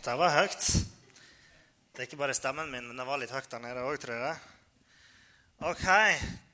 det 0.00 0.16
var 0.16 0.32
høyt. 0.32 0.66
Det 1.92 2.00
er 2.00 2.06
ikke 2.08 2.20
bare 2.22 2.34
stemmen 2.36 2.70
min, 2.72 2.86
men 2.88 2.96
det 2.96 3.04
var 3.04 3.20
litt 3.20 3.32
høyt 3.34 3.50
der 3.52 3.60
nede 3.60 3.84
òg, 3.84 3.98
tror 4.00 4.16
jeg. 4.16 4.36
OK. 5.68 5.88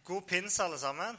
God 0.08 0.25
pinse, 0.26 0.62
alle 0.64 0.79
sammen. 0.80 1.18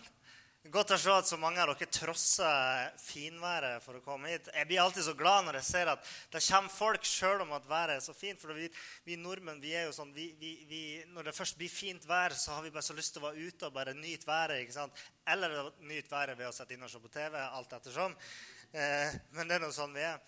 Godt 0.69 0.91
å 0.91 0.97
se 0.99 1.13
at 1.15 1.25
så 1.29 1.37
mange 1.39 1.61
av 1.63 1.71
dere 1.71 1.87
trosser 1.87 2.89
finværet 2.99 3.79
for 3.81 3.95
å 3.95 4.01
komme 4.03 4.33
hit. 4.33 4.49
Jeg 4.51 4.67
blir 4.67 4.81
alltid 4.83 5.05
så 5.07 5.13
glad 5.17 5.47
når 5.47 5.61
jeg 5.61 5.67
ser 5.69 5.91
at 5.93 6.03
det 6.33 6.43
kommer 6.43 6.73
folk 6.75 7.07
sjøl 7.07 7.45
om 7.45 7.55
at 7.55 7.69
været 7.69 7.95
er 7.95 8.03
så 8.03 8.13
fint. 8.13 8.41
For 8.41 8.51
vi, 8.53 8.67
vi 9.07 9.15
nordmenn 9.17 9.63
vi 9.63 9.71
er 9.79 9.87
jo 9.87 9.95
sånn, 9.95 10.11
vi, 10.13 10.27
vi, 10.37 10.83
Når 11.15 11.31
det 11.31 11.37
først 11.37 11.57
blir 11.57 11.71
fint 11.71 12.05
vær, 12.09 12.35
så 12.35 12.57
har 12.57 12.67
vi 12.67 12.73
bare 12.75 12.85
så 12.85 12.97
lyst 12.97 13.15
til 13.15 13.23
å 13.23 13.29
være 13.29 13.47
ute 13.47 13.69
og 13.69 13.79
bare 13.79 13.95
nyte 13.97 14.27
været. 14.27 14.59
ikke 14.65 14.75
sant? 14.75 15.07
Eller 15.25 15.55
nyte 15.79 16.11
været 16.11 16.37
ved 16.37 16.51
å 16.51 16.53
sette 16.53 16.75
inn 16.75 16.83
og 16.83 16.91
se 16.91 17.01
på 17.01 17.15
TV. 17.15 17.39
alt 17.39 17.79
ettersom. 17.79 18.19
Eh, 18.69 19.15
men 19.33 19.47
det 19.49 19.57
er 19.57 19.63
nå 19.63 19.71
sånn 19.73 19.95
vi 19.95 20.03
er. 20.05 20.19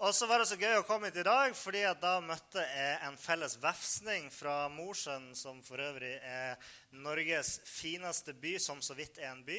Og 0.00 0.14
så 0.14 0.24
var 0.24 0.40
det 0.40 0.46
så 0.48 0.56
gøy 0.56 0.78
å 0.78 0.84
komme 0.88 1.10
hit 1.10 1.18
i 1.20 1.26
dag, 1.26 1.50
fordi 1.52 1.82
da 2.00 2.14
møtte 2.24 2.62
jeg 2.64 2.92
en 3.04 3.18
felles 3.20 3.58
vefsning 3.60 4.30
fra 4.32 4.54
Mosjøen, 4.72 5.26
som 5.36 5.58
for 5.60 5.82
øvrig 5.84 6.14
er 6.24 6.70
Norges 7.04 7.58
fineste 7.68 8.32
by, 8.32 8.54
som 8.64 8.80
så 8.80 8.96
vidt 8.96 9.20
er 9.20 9.28
en 9.34 9.42
by. 9.44 9.58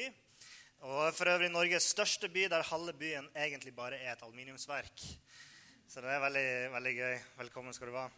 Og 0.82 1.14
for 1.14 1.30
øvrig 1.30 1.52
Norges 1.54 1.86
største 1.92 2.26
by, 2.26 2.48
der 2.50 2.66
halve 2.72 2.96
byen 2.98 3.30
egentlig 3.38 3.70
bare 3.76 4.00
er 4.02 4.16
et 4.16 4.26
aluminiumsverk. 4.26 5.06
Så 5.86 6.02
det 6.02 6.10
er 6.10 6.26
veldig, 6.26 6.50
veldig 6.74 6.96
gøy. 6.96 7.16
Velkommen 7.44 7.78
skal 7.78 7.92
du 7.92 7.94
være. 8.00 8.10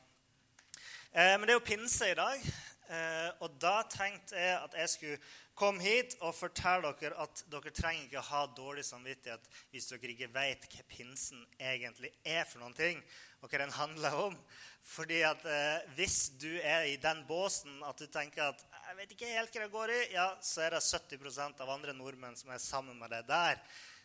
Eh, 1.12 1.34
men 1.36 1.44
det 1.44 1.52
er 1.52 1.60
jo 1.60 1.66
pinse 1.68 2.08
i 2.08 2.16
dag, 2.16 2.50
eh, 2.88 3.30
og 3.44 3.60
da 3.60 3.82
tenkte 3.92 4.40
jeg 4.40 4.62
at 4.62 4.80
jeg 4.80 4.94
skulle 4.96 5.20
Kom 5.54 5.76
hit 5.78 6.16
og 6.18 6.34
fortell 6.34 6.82
dere 6.82 7.14
at 7.22 7.44
dere 7.46 7.70
trenger 7.70 8.08
ikke 8.08 8.22
ha 8.26 8.40
dårlig 8.56 8.82
samvittighet 8.88 9.44
hvis 9.70 9.86
dere 9.86 10.10
ikke 10.10 10.32
vet 10.34 10.64
hva 10.72 10.86
pinsen 10.90 11.44
egentlig 11.62 12.10
er 12.26 12.42
for 12.48 12.58
noen 12.58 12.74
ting, 12.74 13.02
og 13.38 13.52
hva 13.52 13.60
den 13.62 13.74
handler 13.76 14.16
om. 14.18 14.38
Fordi 14.84 15.20
at 15.24 15.44
eh, 15.48 15.84
Hvis 15.96 16.34
du 16.42 16.50
er 16.58 16.88
i 16.90 16.96
den 17.00 17.22
båsen 17.28 17.78
at 17.86 18.02
du 18.02 18.06
tenker 18.10 18.50
at 18.50 18.64
jeg 18.74 18.96
vet 18.98 19.12
ikke 19.14 19.30
helt 19.30 19.54
hva 19.54 19.62
det 19.62 19.72
går 19.72 19.92
i, 19.94 20.00
ja, 20.12 20.26
så 20.44 20.66
er 20.66 20.74
det 20.74 20.82
70% 20.84 21.62
av 21.62 21.70
andre 21.72 21.94
nordmenn 21.96 22.36
som 22.36 22.50
er 22.52 22.60
sammen 22.62 22.98
med 22.98 23.14
deg 23.14 23.24
der. 23.30 23.62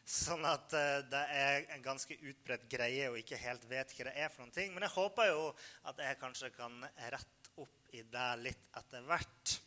Sånn 0.09 0.45
at 0.47 0.73
eh, 0.77 1.01
det 1.09 1.23
er 1.35 1.65
en 1.75 1.83
ganske 1.85 2.15
utbredt 2.15 2.69
greie 2.71 3.09
og 3.09 3.17
ikke 3.19 3.41
helt 3.41 3.65
vet 3.69 3.91
hva 3.97 4.07
det 4.07 4.15
er 4.15 4.29
for 4.29 4.45
noen 4.45 4.53
ting. 4.55 4.69
Men 4.73 4.85
jeg 4.85 4.95
håper 4.95 5.33
jo 5.33 5.49
at 5.89 6.05
jeg 6.05 6.21
kanskje 6.21 6.53
kan 6.55 6.77
rette 7.09 7.57
opp 7.57 7.97
i 7.97 8.05
det 8.05 8.29
litt 8.45 8.71
etter 8.77 9.09
hvert. 9.09 9.58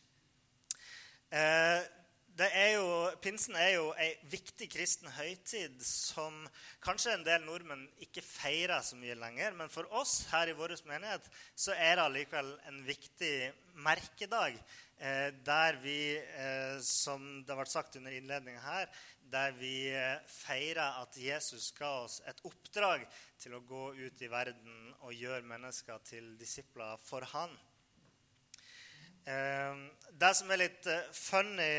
Eh, 1.32 1.82
er 2.42 2.74
jo, 2.74 2.88
pinsen 3.24 3.54
er 3.56 3.70
jo 3.78 3.86
ei 3.96 4.10
viktig 4.28 4.66
kristen 4.72 5.08
høytid 5.16 5.78
som 5.84 6.34
kanskje 6.84 7.14
en 7.14 7.24
del 7.24 7.44
nordmenn 7.46 7.86
ikke 8.04 8.24
feirer 8.24 8.84
så 8.84 8.98
mye 9.00 9.16
lenger. 9.16 9.56
Men 9.56 9.72
for 9.72 9.88
oss 9.96 10.26
her 10.32 10.52
i 10.52 10.56
vår 10.58 10.74
menighet 10.90 11.24
så 11.56 11.72
er 11.72 11.96
det 11.96 12.04
allikevel 12.04 12.52
en 12.68 12.82
viktig 12.84 13.32
merkedag. 13.86 14.60
Eh, 15.00 15.32
der 15.46 15.80
vi, 15.80 15.96
eh, 16.20 16.76
som 16.84 17.24
det 17.48 17.56
ble 17.56 17.66
sagt 17.66 17.96
under 17.96 18.12
innledninga 18.12 18.60
her, 18.60 18.92
der 19.32 19.56
vi 19.56 19.88
feirer 20.28 21.00
at 21.00 21.16
Jesus 21.16 21.70
ga 21.72 21.94
oss 22.04 22.20
et 22.28 22.44
oppdrag 22.44 23.06
til 23.40 23.56
å 23.56 23.64
gå 23.64 23.86
ut 23.96 24.20
i 24.20 24.28
verden 24.28 24.92
og 25.00 25.16
gjøre 25.16 25.48
mennesker 25.48 26.04
til 26.04 26.34
disipler 26.36 27.00
for 27.08 27.24
Han. 27.32 27.56
Ehm, 29.24 29.84
det 30.18 30.32
som 30.34 30.50
er 30.50 30.64
litt 30.64 30.86
eh, 30.90 31.10
funny 31.14 31.74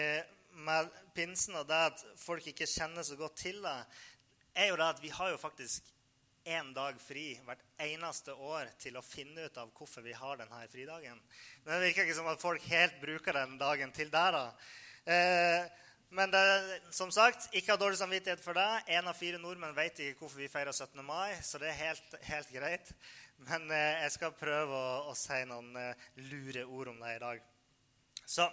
med 0.64 0.92
pinsen, 1.16 1.58
og 1.60 1.68
det 1.68 1.80
at 1.90 2.04
folk 2.20 2.46
ikke 2.48 2.70
kjenner 2.70 3.04
så 3.04 3.18
godt 3.20 3.36
til 3.42 3.60
det, 3.64 3.80
er 4.54 4.70
jo 4.70 4.78
det 4.80 4.88
at 4.94 5.02
vi 5.04 5.12
har 5.12 5.34
jo 5.34 5.42
faktisk 5.42 5.90
én 6.44 6.74
dag 6.76 6.98
fri 7.02 7.34
hvert 7.46 7.64
eneste 7.82 8.34
år 8.36 8.70
til 8.80 8.98
å 9.00 9.06
finne 9.06 9.48
ut 9.48 9.58
av 9.60 9.72
hvorfor 9.76 10.04
vi 10.06 10.16
har 10.16 10.40
denne 10.40 10.60
fridagen. 10.72 11.20
Men 11.64 11.74
det 11.74 11.88
virker 11.88 12.06
ikke 12.06 12.18
som 12.20 12.30
at 12.32 12.42
folk 12.42 12.66
helt 12.72 13.00
bruker 13.02 13.40
den 13.40 13.58
dagen 13.60 13.96
til 13.96 14.12
det. 14.14 14.28
da. 14.36 14.46
Eh, 15.04 15.66
men 16.13 16.29
det, 16.29 16.79
som 16.94 17.09
sagt, 17.12 17.47
ikke 17.57 17.74
ha 17.74 17.79
dårlig 17.81 17.97
samvittighet 17.97 18.41
for 18.44 18.53
det. 18.53 18.68
Én 18.94 19.07
av 19.09 19.18
fire 19.18 19.40
nordmenn 19.41 19.74
vet 19.74 19.97
ikke 19.97 20.22
hvorfor 20.22 20.44
vi 20.44 20.50
feirer 20.51 20.75
17. 20.75 21.00
mai, 21.06 21.34
så 21.41 21.57
det 21.62 21.72
er 21.72 21.79
helt, 21.79 22.18
helt 22.28 22.51
greit. 22.53 22.91
Men 23.47 23.66
eh, 23.74 24.03
jeg 24.03 24.13
skal 24.13 24.35
prøve 24.38 24.78
å, 24.78 24.91
å 25.09 25.16
si 25.18 25.40
noen 25.50 25.72
eh, 25.79 26.03
lure 26.29 26.68
ord 26.69 26.91
om 26.91 27.02
det 27.02 27.16
i 27.16 27.23
dag. 27.23 27.47
Så, 28.25 28.46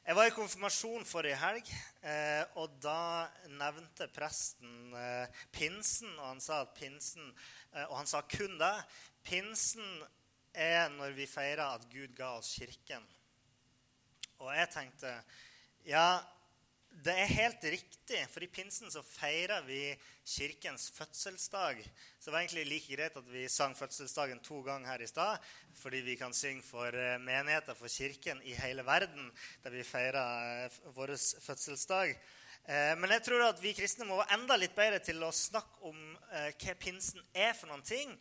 Jeg 0.00 0.16
var 0.16 0.26
i 0.26 0.34
konfirmasjon 0.34 1.06
forrige 1.06 1.38
helg, 1.38 1.70
eh, 2.02 2.42
og 2.58 2.74
da 2.82 3.28
nevnte 3.52 4.08
presten 4.10 4.96
eh, 4.96 5.40
pinsen. 5.54 6.10
Og 6.16 6.26
han 6.26 6.42
sa 6.42 6.64
at 6.64 6.74
pinsen, 6.74 7.30
eh, 7.70 7.86
og 7.86 8.00
han 8.00 8.10
sa 8.10 8.24
kun 8.26 8.58
det. 8.58 8.72
Pinsen 9.22 10.02
er 10.50 10.90
når 10.96 11.14
vi 11.14 11.30
feirer 11.30 11.68
at 11.68 11.86
Gud 11.92 12.18
ga 12.18 12.34
oss 12.40 12.50
Kirken. 12.58 13.06
Og 14.40 14.50
jeg 14.56 14.72
tenkte 14.74 15.14
ja, 15.86 16.18
det 16.90 17.12
er 17.16 17.30
helt 17.32 17.62
riktig, 17.72 18.18
for 18.28 18.44
i 18.44 18.48
pinsen 18.50 18.90
så 18.92 19.00
feirer 19.06 19.62
vi 19.64 19.94
kirkens 20.26 20.90
fødselsdag. 20.92 21.78
Så 22.18 22.28
det 22.28 22.34
var 22.34 22.42
egentlig 22.42 22.66
like 22.68 22.96
greit 22.96 23.16
at 23.16 23.30
vi 23.30 23.46
sang 23.48 23.76
fødselsdagen 23.78 24.42
to 24.44 24.58
ganger 24.66 24.90
her 24.90 25.04
i 25.04 25.08
stad, 25.08 25.38
fordi 25.80 26.02
vi 26.04 26.16
kan 26.20 26.34
synge 26.36 26.66
for 26.66 26.92
eh, 26.92 27.16
menigheter, 27.22 27.78
for 27.78 27.88
kirken 27.88 28.42
i 28.44 28.56
hele 28.58 28.84
verden, 28.86 29.30
der 29.62 29.72
vi 29.72 29.86
feirer 29.86 30.66
eh, 30.66 30.80
vår 30.96 31.14
fødselsdag. 31.46 32.10
Eh, 32.10 32.92
men 32.98 33.14
jeg 33.16 33.24
tror 33.30 33.46
at 33.46 33.62
vi 33.62 33.72
kristne 33.78 34.08
må 34.08 34.18
være 34.20 34.36
enda 34.36 34.58
litt 34.60 34.76
bedre 34.76 34.98
til 35.04 35.22
å 35.24 35.32
snakke 35.32 35.80
om 35.88 36.02
hva 36.30 36.74
pinsen 36.78 37.22
er 37.32 37.54
for 37.56 37.70
noen 37.70 37.86
ting, 37.86 38.12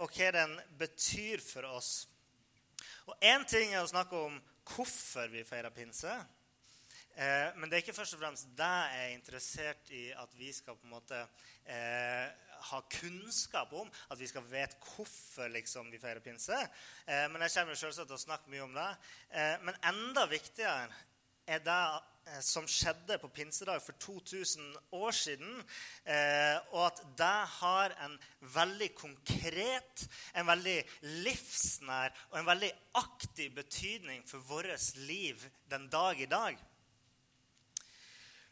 og 0.00 0.16
hva 0.16 0.30
den 0.34 0.56
betyr 0.80 1.42
for 1.44 1.68
oss. 1.74 1.92
Og 3.04 3.20
én 3.20 3.44
ting 3.46 3.74
er 3.74 3.84
å 3.84 3.90
snakke 3.90 4.16
om 4.16 4.40
hvorfor 4.72 5.28
vi 5.34 5.44
feirer 5.44 5.74
pinse. 5.74 6.16
Eh, 7.14 7.50
men 7.56 7.70
det 7.70 7.76
er 7.76 7.84
ikke 7.84 7.94
først 7.94 8.16
og 8.16 8.22
fremst 8.24 8.48
det 8.58 8.70
jeg 8.94 9.04
er 9.04 9.14
interessert 9.14 9.92
i 9.94 10.04
at 10.18 10.32
vi 10.38 10.50
skal 10.54 10.78
på 10.78 10.88
en 10.88 10.96
måte 10.96 11.20
eh, 11.70 12.26
ha 12.70 12.80
kunnskap 12.90 13.72
om. 13.72 13.90
At 14.10 14.20
vi 14.20 14.28
skal 14.30 14.46
vite 14.50 14.80
hvorfor 14.82 15.52
liksom, 15.54 15.92
vi 15.92 16.02
feirer 16.02 16.24
pinse. 16.24 16.58
Eh, 17.06 17.26
men 17.30 17.44
jeg 17.44 17.54
kommer 17.58 17.78
selvsagt 17.78 18.10
til 18.10 18.18
å 18.18 18.24
snakke 18.26 18.50
mye 18.50 18.66
om 18.66 18.74
det. 18.74 18.90
Eh, 19.30 19.54
men 19.62 19.78
enda 19.92 20.26
viktigere 20.30 20.90
er 21.46 21.62
det 21.62 21.78
eh, 22.32 22.40
som 22.42 22.66
skjedde 22.68 23.20
på 23.20 23.30
pinsedag 23.36 23.82
for 23.84 23.98
2000 24.00 24.74
år 24.96 25.14
siden. 25.14 25.54
Eh, 26.02 26.58
og 26.72 26.86
at 26.88 27.02
det 27.18 27.40
har 27.60 27.96
en 28.08 28.18
veldig 28.58 28.90
konkret, 28.98 30.06
en 30.34 30.50
veldig 30.50 30.78
livsnær 31.22 32.14
og 32.32 32.38
en 32.40 32.52
veldig 32.52 32.74
aktiv 32.98 33.54
betydning 33.54 34.24
for 34.26 34.42
vårt 34.50 34.94
liv 35.06 35.46
den 35.70 35.86
dag 35.92 36.20
i 36.20 36.30
dag. 36.30 36.58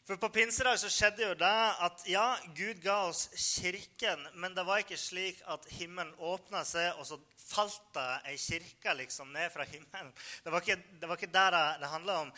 For 0.03 0.17
På 0.19 0.27
pinsedag 0.29 0.79
så 0.81 0.89
skjedde 0.91 1.23
jo 1.23 1.35
det 1.39 1.59
at 1.85 2.01
ja, 2.11 2.25
Gud 2.57 2.81
ga 2.83 2.97
oss 3.07 3.29
kirken, 3.39 4.25
men 4.35 4.51
det 4.51 4.65
var 4.67 4.81
ikke 4.83 4.97
slik 4.99 5.39
at 5.47 5.63
himmelen 5.77 6.11
åpna 6.19 6.65
seg, 6.67 6.97
og 6.99 7.07
så 7.07 7.15
falt 7.39 7.85
det 7.95 8.09
ei 8.27 8.35
kirke 8.35 8.97
liksom 8.99 9.31
ned 9.31 9.47
fra 9.53 9.63
himmelen. 9.63 10.11
Det 10.43 10.51
var 10.51 10.59
ikke 10.59 10.75
det, 10.75 11.07
var 11.07 11.15
ikke 11.15 11.31
det 11.31 11.45
det 11.79 11.91
handla 11.93 12.17
om. 12.25 12.33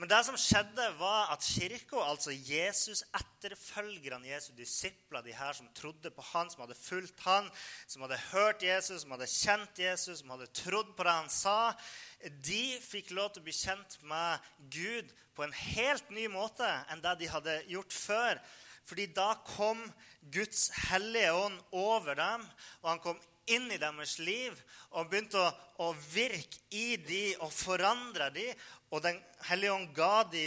Men 0.00 0.08
det 0.08 0.22
som 0.24 0.38
skjedde, 0.40 0.86
var 0.96 1.28
at 1.34 1.44
kirka, 1.44 2.00
altså 2.00 2.32
Jesus, 2.32 3.02
etterfølgerne, 3.12 4.30
Jesu 4.30 4.52
disipler, 4.56 5.20
de 5.22 5.34
her 5.36 5.52
som 5.52 5.68
trodde 5.76 6.10
på 6.10 6.24
han, 6.32 6.48
som 6.50 6.64
hadde 6.64 6.78
fulgt 6.78 7.20
han, 7.26 7.50
som 7.86 8.06
hadde 8.06 8.20
hørt 8.30 8.64
Jesus, 8.64 9.02
som 9.02 9.12
hadde 9.12 9.28
kjent 9.28 9.82
Jesus, 9.84 10.22
som 10.22 10.32
hadde 10.32 10.48
trodd 10.56 10.94
på 10.96 11.06
det 11.06 11.16
han 11.18 11.28
sa, 11.32 11.74
de 12.22 12.62
fikk 12.80 13.12
lov 13.12 13.34
til 13.34 13.44
å 13.44 13.48
bli 13.50 13.56
kjent 13.56 13.98
med 14.08 14.52
Gud 14.72 15.12
på 15.36 15.44
en 15.44 15.54
helt 15.74 16.08
ny 16.14 16.24
måte 16.32 16.68
enn 16.92 17.02
det 17.04 17.18
de 17.20 17.30
hadde 17.32 17.60
gjort 17.72 17.92
før. 17.92 18.40
Fordi 18.88 19.06
da 19.14 19.34
kom 19.46 19.84
Guds 20.32 20.70
hellige 20.88 21.34
ånd 21.36 21.60
over 21.76 22.16
dem, 22.18 22.48
og 22.82 22.90
han 22.94 23.02
kom 23.04 23.20
inn 23.50 23.70
i 23.74 23.80
deres 23.80 24.16
liv 24.22 24.54
og 24.92 25.08
begynte 25.10 25.40
å, 25.40 25.50
å 25.82 25.88
virke 26.12 26.60
i 26.78 26.96
de 27.02 27.24
og 27.42 27.50
forandre 27.54 28.30
de. 28.34 28.46
Og 28.92 29.02
Den 29.02 29.18
hellige 29.48 29.72
ånd 29.72 29.90
ga 29.96 30.22
de 30.28 30.46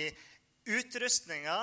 utrustninga, 0.70 1.58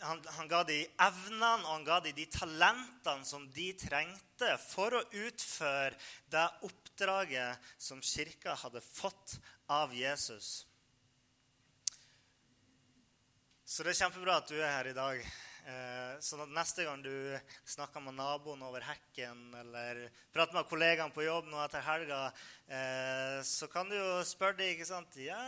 han, 0.00 0.20
han, 0.36 0.48
ga 0.48 0.62
de 0.68 0.78
evnene 1.00 1.50
og 1.66 1.74
han 1.74 1.84
ga 1.84 1.98
de 2.04 2.12
de 2.16 2.26
talentene 2.32 3.26
som 3.28 3.46
de 3.52 3.68
trengte 3.76 4.54
for 4.62 4.96
å 4.96 5.04
utføre 5.26 5.96
det 6.32 6.46
oppdraget 6.68 7.72
som 7.80 8.00
kirka 8.04 8.56
hadde 8.62 8.84
fått 8.84 9.36
av 9.68 9.92
Jesus. 9.96 10.64
Så 13.64 13.84
det 13.84 13.92
er 13.92 14.00
kjempebra 14.02 14.40
at 14.40 14.48
du 14.50 14.56
er 14.58 14.72
her 14.72 14.90
i 14.90 14.96
dag. 14.96 15.20
Sånn 16.20 16.42
at 16.44 16.50
neste 16.52 16.84
gang 16.84 17.00
du 17.00 17.12
snakker 17.64 18.02
med 18.04 18.18
naboen 18.18 18.60
over 18.66 18.84
hekken 18.84 19.38
eller 19.62 20.02
prater 20.34 20.58
med 20.58 20.68
kollegaene 20.68 21.14
på 21.14 21.24
jobb 21.24 21.48
nå 21.48 21.62
etter 21.64 21.84
helga, 21.86 22.18
eh, 22.68 23.38
så 23.46 23.68
kan 23.72 23.88
du 23.88 23.96
jo 23.96 24.18
spørre 24.28 24.58
dem 24.58 24.74
ikke 24.74 24.88
sant? 24.90 25.16
Ja, 25.16 25.40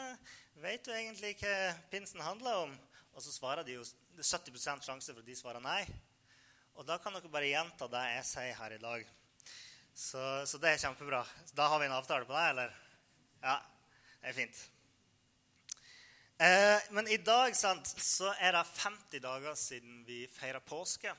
vet 0.64 0.86
du 0.86 0.94
egentlig 0.96 1.34
hva 1.42 1.74
pinsen 1.92 2.24
handler 2.24 2.64
om? 2.64 2.72
Og 3.12 3.20
så 3.20 3.34
svarer 3.34 3.68
de 3.68 3.76
jo 3.76 3.84
70 4.16 4.56
sjanse 4.80 5.12
for 5.12 5.20
at 5.20 5.28
de 5.28 5.36
svarer 5.36 5.60
nei. 5.60 5.82
Og 6.80 6.88
da 6.88 6.96
kan 6.96 7.12
dere 7.12 7.28
bare 7.32 7.50
gjenta 7.52 7.90
det 7.92 8.04
jeg 8.14 8.28
sier 8.30 8.56
her 8.56 8.76
i 8.78 8.80
dag. 8.80 9.04
Så, 9.92 10.22
så, 10.48 10.56
det 10.56 10.72
er 10.72 10.80
kjempebra. 10.86 11.20
Da 11.52 11.68
har 11.68 11.82
vi 11.82 11.90
en 11.90 11.98
avtale 11.98 12.24
på 12.24 12.32
det, 12.32 12.46
eller? 12.54 12.78
Ja, 13.44 13.58
det 14.22 14.32
er 14.32 14.38
fint. 14.40 14.62
Eh, 16.42 16.80
men 16.90 17.06
i 17.08 17.20
dag 17.22 17.54
sant, 17.54 17.86
så 18.02 18.32
er 18.42 18.56
det 18.56 18.62
50 18.74 19.20
dager 19.22 19.54
siden 19.54 20.00
vi 20.08 20.24
feira 20.26 20.58
påske. 20.64 21.12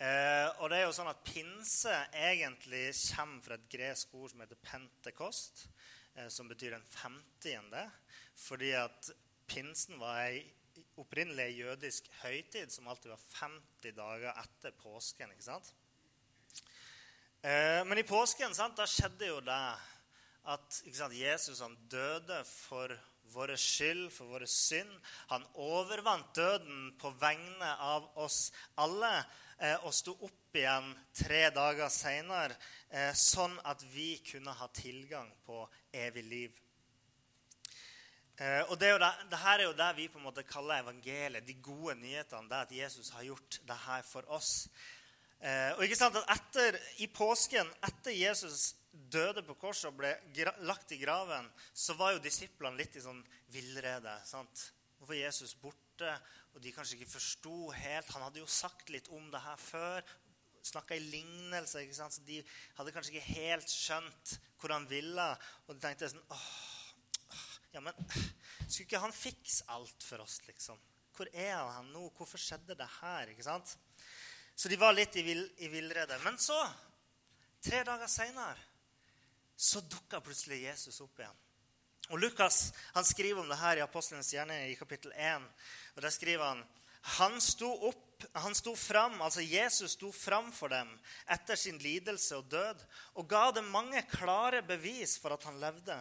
Eh, 0.00 0.46
og 0.58 0.72
det 0.72 0.80
er 0.80 0.88
jo 0.88 0.94
sånn 0.96 1.10
at 1.12 1.20
pinse 1.22 1.92
egentlig 2.18 2.88
kommer 3.12 3.44
fra 3.44 3.58
et 3.60 3.68
gresk 3.70 4.16
ord 4.18 4.32
som 4.32 4.42
heter 4.42 4.58
pentekost, 4.64 5.68
eh, 6.16 6.26
som 6.34 6.50
betyr 6.50 6.74
den 6.74 6.88
femtiende. 6.90 7.84
Fordi 8.34 8.72
at 8.80 9.12
pinsen 9.46 10.00
var 10.02 10.24
ei 10.24 10.42
opprinnelig 10.98 11.60
jødisk 11.60 12.10
høytid 12.24 12.74
som 12.74 12.90
alltid 12.90 13.12
var 13.12 13.22
50 13.36 13.94
dager 14.00 14.34
etter 14.34 14.74
påsken. 14.82 15.30
ikke 15.30 15.46
sant? 15.46 15.70
Eh, 17.44 17.84
men 17.86 18.02
i 18.02 18.08
påsken 18.08 18.56
sant, 18.56 18.74
da 18.82 18.88
skjedde 18.88 19.30
jo 19.30 19.38
det 19.46 19.62
at 20.50 20.82
sant, 20.90 21.14
Jesus 21.14 21.62
han 21.62 21.78
døde 21.92 22.42
for 22.48 22.98
vår 23.32 23.54
skyld, 23.56 24.08
for 24.12 24.30
vår 24.32 24.46
synd. 24.50 24.92
Han 25.30 25.46
overvant 25.54 26.34
døden 26.36 26.90
på 27.00 27.12
vegne 27.20 27.70
av 27.82 28.08
oss 28.20 28.50
alle 28.80 29.12
eh, 29.58 29.76
og 29.84 29.94
sto 29.94 30.16
opp 30.26 30.56
igjen 30.58 30.90
tre 31.16 31.44
dager 31.54 31.92
seinere, 31.92 32.56
eh, 32.90 33.12
sånn 33.16 33.54
at 33.70 33.84
vi 33.92 34.16
kunne 34.26 34.54
ha 34.56 34.68
tilgang 34.74 35.30
på 35.46 35.62
evig 35.92 36.24
liv. 36.26 36.58
Eh, 38.40 38.62
og 38.66 38.76
det, 38.80 38.90
er 38.90 39.02
det, 39.02 39.12
det, 39.30 39.42
her 39.44 39.58
er 39.58 39.68
jo 39.68 39.78
det 39.78 39.90
vi 40.00 40.08
på 40.10 40.20
en 40.20 40.26
måte 40.30 40.46
kaller 40.48 40.82
evangeliet, 40.82 41.46
de 41.46 41.58
gode 41.62 41.98
nyhetene. 42.00 42.48
Det 42.50 42.64
at 42.64 42.76
Jesus 42.80 43.12
har 43.14 43.28
gjort 43.28 43.60
det 43.68 43.78
her 43.86 44.02
for 44.06 44.26
oss. 44.32 44.54
Og 45.40 45.86
ikke 45.86 45.96
sant 45.96 46.18
at 46.20 46.26
etter, 46.34 46.76
I 47.00 47.06
påsken, 47.08 47.64
etter 47.86 48.12
Jesus 48.12 48.74
døde 48.90 49.42
på 49.46 49.56
korset 49.60 49.90
og 49.90 49.98
ble 50.00 50.12
lagt 50.66 50.92
i 50.94 50.98
graven, 51.00 51.46
så 51.72 51.94
var 51.98 52.14
jo 52.14 52.24
disiplene 52.24 52.78
litt 52.78 52.96
i 52.98 53.04
sånn 53.04 53.22
villrede. 53.52 54.16
sant? 54.26 54.70
Hvorfor 54.98 55.16
er 55.16 55.26
Jesus 55.28 55.54
borte? 55.56 56.10
Og 56.54 56.60
de 56.62 56.72
kanskje 56.74 56.98
ikke 56.98 57.14
forsto 57.14 57.70
helt. 57.72 58.10
Han 58.14 58.26
hadde 58.26 58.42
jo 58.42 58.50
sagt 58.50 58.90
litt 58.92 59.08
om 59.14 59.30
det 59.32 59.40
her 59.44 59.60
før. 59.60 60.04
Snakka 60.66 60.96
i 60.96 61.04
lignelse. 61.04 61.84
ikke 61.84 61.96
sant? 61.96 62.16
Så 62.16 62.24
de 62.26 62.42
hadde 62.76 62.92
kanskje 62.92 63.14
ikke 63.14 63.38
helt 63.40 63.70
skjønt 63.70 64.34
hvor 64.60 64.74
han 64.74 64.88
ville. 64.90 65.28
Og 65.66 65.74
de 65.76 65.80
tenkte 65.84 66.10
sånn 66.12 66.34
åh, 66.34 66.48
ja, 67.72 67.80
men 67.80 67.94
skulle 68.66 68.86
ikke 68.88 69.02
han 69.04 69.14
fikse 69.14 69.66
alt 69.72 70.04
for 70.04 70.24
oss, 70.24 70.40
liksom? 70.48 70.78
Hvor 71.14 71.30
er 71.32 71.56
han 71.56 71.90
nå? 71.94 72.08
Hvorfor 72.16 72.40
skjedde 72.40 72.76
det 72.78 72.88
her? 73.00 73.30
ikke 73.30 73.46
sant? 73.46 73.76
Så 74.56 74.68
de 74.68 74.76
var 74.80 74.92
litt 74.92 75.16
i, 75.16 75.24
vill, 75.24 75.42
i 75.64 75.70
villrede. 75.72 76.18
Men 76.24 76.36
så, 76.40 76.58
tre 77.64 77.82
dager 77.86 78.10
seinere, 78.10 78.69
så 79.60 79.80
dukka 79.84 80.22
plutselig 80.24 80.62
Jesus 80.62 81.00
opp 81.04 81.20
igjen. 81.20 81.40
Og 82.10 82.18
Lukas 82.18 82.70
han 82.94 83.04
skriver 83.04 83.42
om 83.42 83.48
det 83.50 83.58
her 83.60 83.78
i 83.78 83.84
Apostlenes 83.84 84.32
hjerne 84.32 84.56
i 84.70 84.76
kapittel 84.78 85.12
1. 85.12 85.44
Og 85.96 86.02
Der 86.02 86.14
skriver 86.14 86.44
han 86.44 86.62
han 87.00 87.40
sto 87.40 87.68
opp, 87.88 88.24
han 88.36 88.54
sto 88.54 88.74
fram, 88.76 89.22
altså 89.24 89.40
Jesus 89.40 89.94
sto 89.96 90.10
fram 90.12 90.50
for 90.52 90.68
dem 90.68 90.90
etter 91.32 91.56
sin 91.56 91.78
lidelse 91.80 92.36
og 92.36 92.50
død 92.52 92.82
og 93.16 93.28
ga 93.28 93.46
dem 93.56 93.70
mange 93.72 94.02
klare 94.10 94.60
bevis 94.62 95.16
for 95.20 95.32
at 95.32 95.46
han 95.48 95.60
levde. 95.62 95.96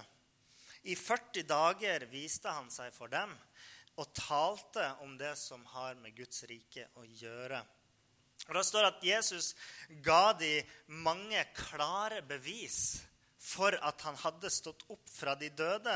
I 0.83 0.95
40 0.95 1.47
dager 1.47 2.07
viste 2.11 2.51
han 2.51 2.67
seg 2.71 2.91
for 2.95 3.11
dem 3.11 3.31
og 3.99 4.11
talte 4.15 4.85
om 5.03 5.15
det 5.19 5.35
som 5.39 5.63
har 5.75 5.95
med 5.99 6.15
Guds 6.15 6.43
rike 6.47 6.87
å 6.99 7.03
gjøre. 7.03 7.61
Og 8.47 8.55
Da 8.55 8.63
står 8.63 8.85
det 8.85 8.91
at 8.93 9.07
Jesus 9.07 9.53
ga 10.03 10.33
de 10.33 10.53
mange 10.87 11.43
klare 11.55 12.21
bevis 12.27 13.01
for 13.39 13.75
at 13.75 14.01
han 14.07 14.19
hadde 14.19 14.51
stått 14.51 14.83
opp 14.91 15.07
fra 15.09 15.35
de 15.39 15.49
døde. 15.49 15.95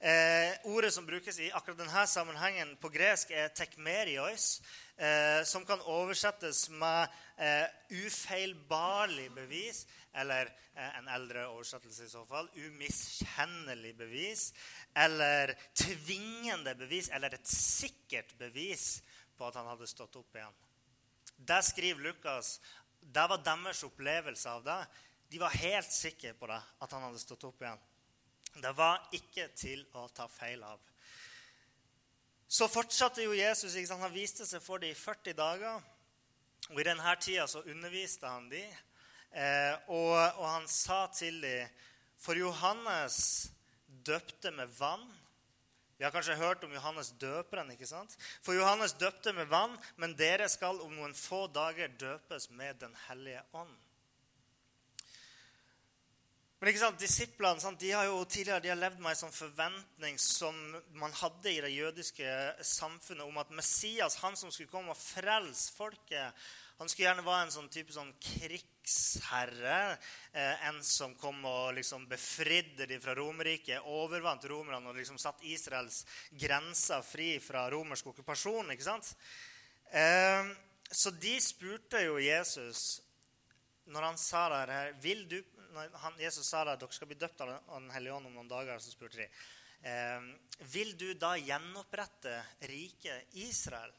Eh, 0.00 0.54
ordet 0.72 0.94
som 0.94 1.04
brukes 1.04 1.36
i 1.38 1.50
akkurat 1.52 1.82
denne 1.82 2.06
sammenhengen 2.08 2.72
på 2.80 2.88
gresk, 2.88 3.34
er 3.36 3.50
tekmerios, 3.52 4.62
eh, 4.96 5.42
som 5.44 5.66
kan 5.68 5.82
oversettes 5.84 6.70
med 6.72 7.12
eh, 7.36 7.66
ufeilbarlig 7.92 9.28
bevis, 9.36 9.82
eller 10.16 10.48
eh, 10.72 10.96
en 11.02 11.10
eldre 11.12 11.44
oversettelse 11.50 12.08
i 12.08 12.12
så 12.14 12.24
fall, 12.24 12.48
umiskjennelig 12.56 13.92
bevis, 13.98 14.46
eller 14.96 15.52
tvingende 15.76 16.74
bevis, 16.80 17.12
eller 17.12 17.36
et 17.36 17.52
sikkert 17.52 18.32
bevis 18.40 19.02
på 19.36 19.50
at 19.50 19.60
han 19.60 19.68
hadde 19.68 19.90
stått 19.90 20.16
opp 20.16 20.40
igjen. 20.40 20.56
Det 21.36 21.60
skriver 21.64 22.08
Lukas. 22.08 22.56
Det 23.00 23.28
var 23.28 23.44
deres 23.44 23.84
opplevelse 23.84 24.48
av 24.48 24.64
det. 24.64 24.80
De 25.30 25.38
var 25.38 25.54
helt 25.62 25.92
sikre 25.92 26.34
på 26.34 26.48
det, 26.50 26.58
at 26.82 26.92
han 26.92 27.04
hadde 27.06 27.22
stått 27.22 27.44
opp 27.46 27.62
igjen. 27.62 27.78
Det 28.58 28.72
var 28.74 29.04
ikke 29.14 29.46
til 29.54 29.84
å 29.94 30.08
ta 30.10 30.26
feil 30.28 30.62
av. 30.66 30.80
Så 32.50 32.66
fortsatte 32.66 33.22
jo 33.22 33.36
Jesus. 33.36 33.76
Han 33.94 34.10
viste 34.10 34.46
seg 34.46 34.62
for 34.64 34.82
dem 34.82 34.90
i 34.90 34.98
40 34.98 35.36
dager. 35.38 35.84
Og 36.70 36.80
I 36.82 36.86
denne 36.88 37.14
tida 37.22 37.46
så 37.46 37.62
underviste 37.62 38.26
han 38.26 38.48
dem. 38.50 38.72
Eh, 39.30 39.74
og, 39.86 40.16
og, 40.18 40.46
han 40.48 40.66
sa 40.66 41.04
til 41.14 41.36
dem 41.44 41.68
For 42.18 42.34
Johannes 42.34 43.52
døpte 43.86 44.50
med 44.50 44.72
vann. 44.74 45.06
Vi 45.96 46.04
har 46.04 46.10
kanskje 46.10 46.34
hørt 46.40 46.64
om 46.66 46.74
Johannes 46.74 47.12
døperen. 47.22 47.70
ikke 47.70 47.86
sant? 47.86 48.16
For 48.42 48.58
Johannes 48.58 48.96
døpte 48.98 49.32
med 49.36 49.46
vann, 49.46 49.78
men 49.96 50.16
dere 50.18 50.48
skal 50.50 50.82
om 50.82 50.94
noen 50.96 51.14
få 51.14 51.44
dager 51.54 51.92
døpes 52.00 52.50
med 52.50 52.82
Den 52.82 52.96
hellige 53.06 53.44
ånd. 53.52 53.76
Men 56.60 56.68
ikke 56.68 56.82
sant, 56.82 57.00
disiplene 57.00 57.62
sant, 57.62 57.80
de 57.80 57.88
har 57.96 58.04
jo 58.04 58.18
tidligere 58.28 58.60
de 58.60 58.68
har 58.68 58.76
levd 58.76 58.98
med 59.00 59.14
en 59.14 59.18
sånn 59.22 59.32
forventning 59.32 60.18
som 60.20 60.56
man 61.00 61.14
hadde 61.16 61.48
i 61.48 61.60
det 61.64 61.70
jødiske 61.72 62.32
samfunnet 62.68 63.24
om 63.24 63.38
at 63.40 63.54
Messias, 63.56 64.18
han 64.20 64.36
som 64.36 64.52
skulle 64.52 64.68
komme 64.68 64.92
og 64.92 65.00
frelse 65.00 65.72
folket, 65.72 66.42
han 66.76 66.88
skulle 66.88 67.06
gjerne 67.06 67.24
være 67.24 67.46
en 67.46 67.54
sånn 67.54 67.70
type 67.72 67.92
sånn 67.96 68.12
krigsherre. 68.24 69.78
Eh, 70.36 70.66
en 70.68 70.82
som 70.84 71.14
kom 71.20 71.40
og 71.48 71.74
liksom 71.78 72.04
befridde 72.08 72.86
dem 72.88 73.00
fra 73.00 73.16
Romerriket, 73.16 73.88
overvant 73.88 74.44
romerne 74.52 74.92
og 74.92 74.96
liksom 75.00 75.16
satt 75.20 75.40
Israels 75.48 76.02
grenser 76.44 77.00
fri 77.04 77.34
fra 77.40 77.66
romersk 77.72 78.12
okkupasjon. 78.12 78.72
ikke 78.76 78.88
sant? 78.90 79.14
Eh, 79.92 80.52
så 80.92 81.12
de 81.16 81.34
spurte 81.40 82.04
jo 82.04 82.20
Jesus 82.20 83.00
når 83.90 84.06
han 84.10 84.20
sa 84.20 84.44
det 84.52 84.76
her, 84.76 84.92
vil 85.00 85.24
du 85.28 85.38
når 85.74 85.96
han, 86.02 86.18
Jesus 86.20 86.48
sa 86.50 86.62
at 86.64 86.80
dere 86.80 86.94
skal 86.94 87.10
bli 87.10 87.18
døpt 87.18 87.40
av 87.44 87.52
Den 87.68 87.90
hellige 87.94 88.14
ånd 88.16 88.30
om 88.30 88.36
noen 88.38 88.50
dager, 88.50 88.78
så 88.78 88.92
spurte 88.92 89.22
de 89.22 89.28
eh, 89.86 90.28
vil 90.72 90.96
du 90.98 91.12
da 91.14 91.36
gjenopprette 91.38 92.36
riket 92.70 93.34
Israel. 93.42 93.92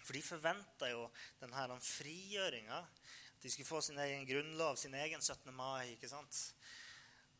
For 0.00 0.16
de 0.16 0.22
forventa 0.24 0.90
jo 0.90 1.06
denne 1.40 1.78
frigjøringa. 1.84 2.80
At 3.36 3.44
de 3.44 3.50
skulle 3.52 3.68
få 3.68 3.80
sin 3.84 3.98
egen 4.02 4.26
grunnlov, 4.28 4.76
sin 4.76 4.94
egen 4.94 5.22
17. 5.22 5.52
mai. 5.54 5.94
ikke 5.94 6.10
sant? 6.10 6.40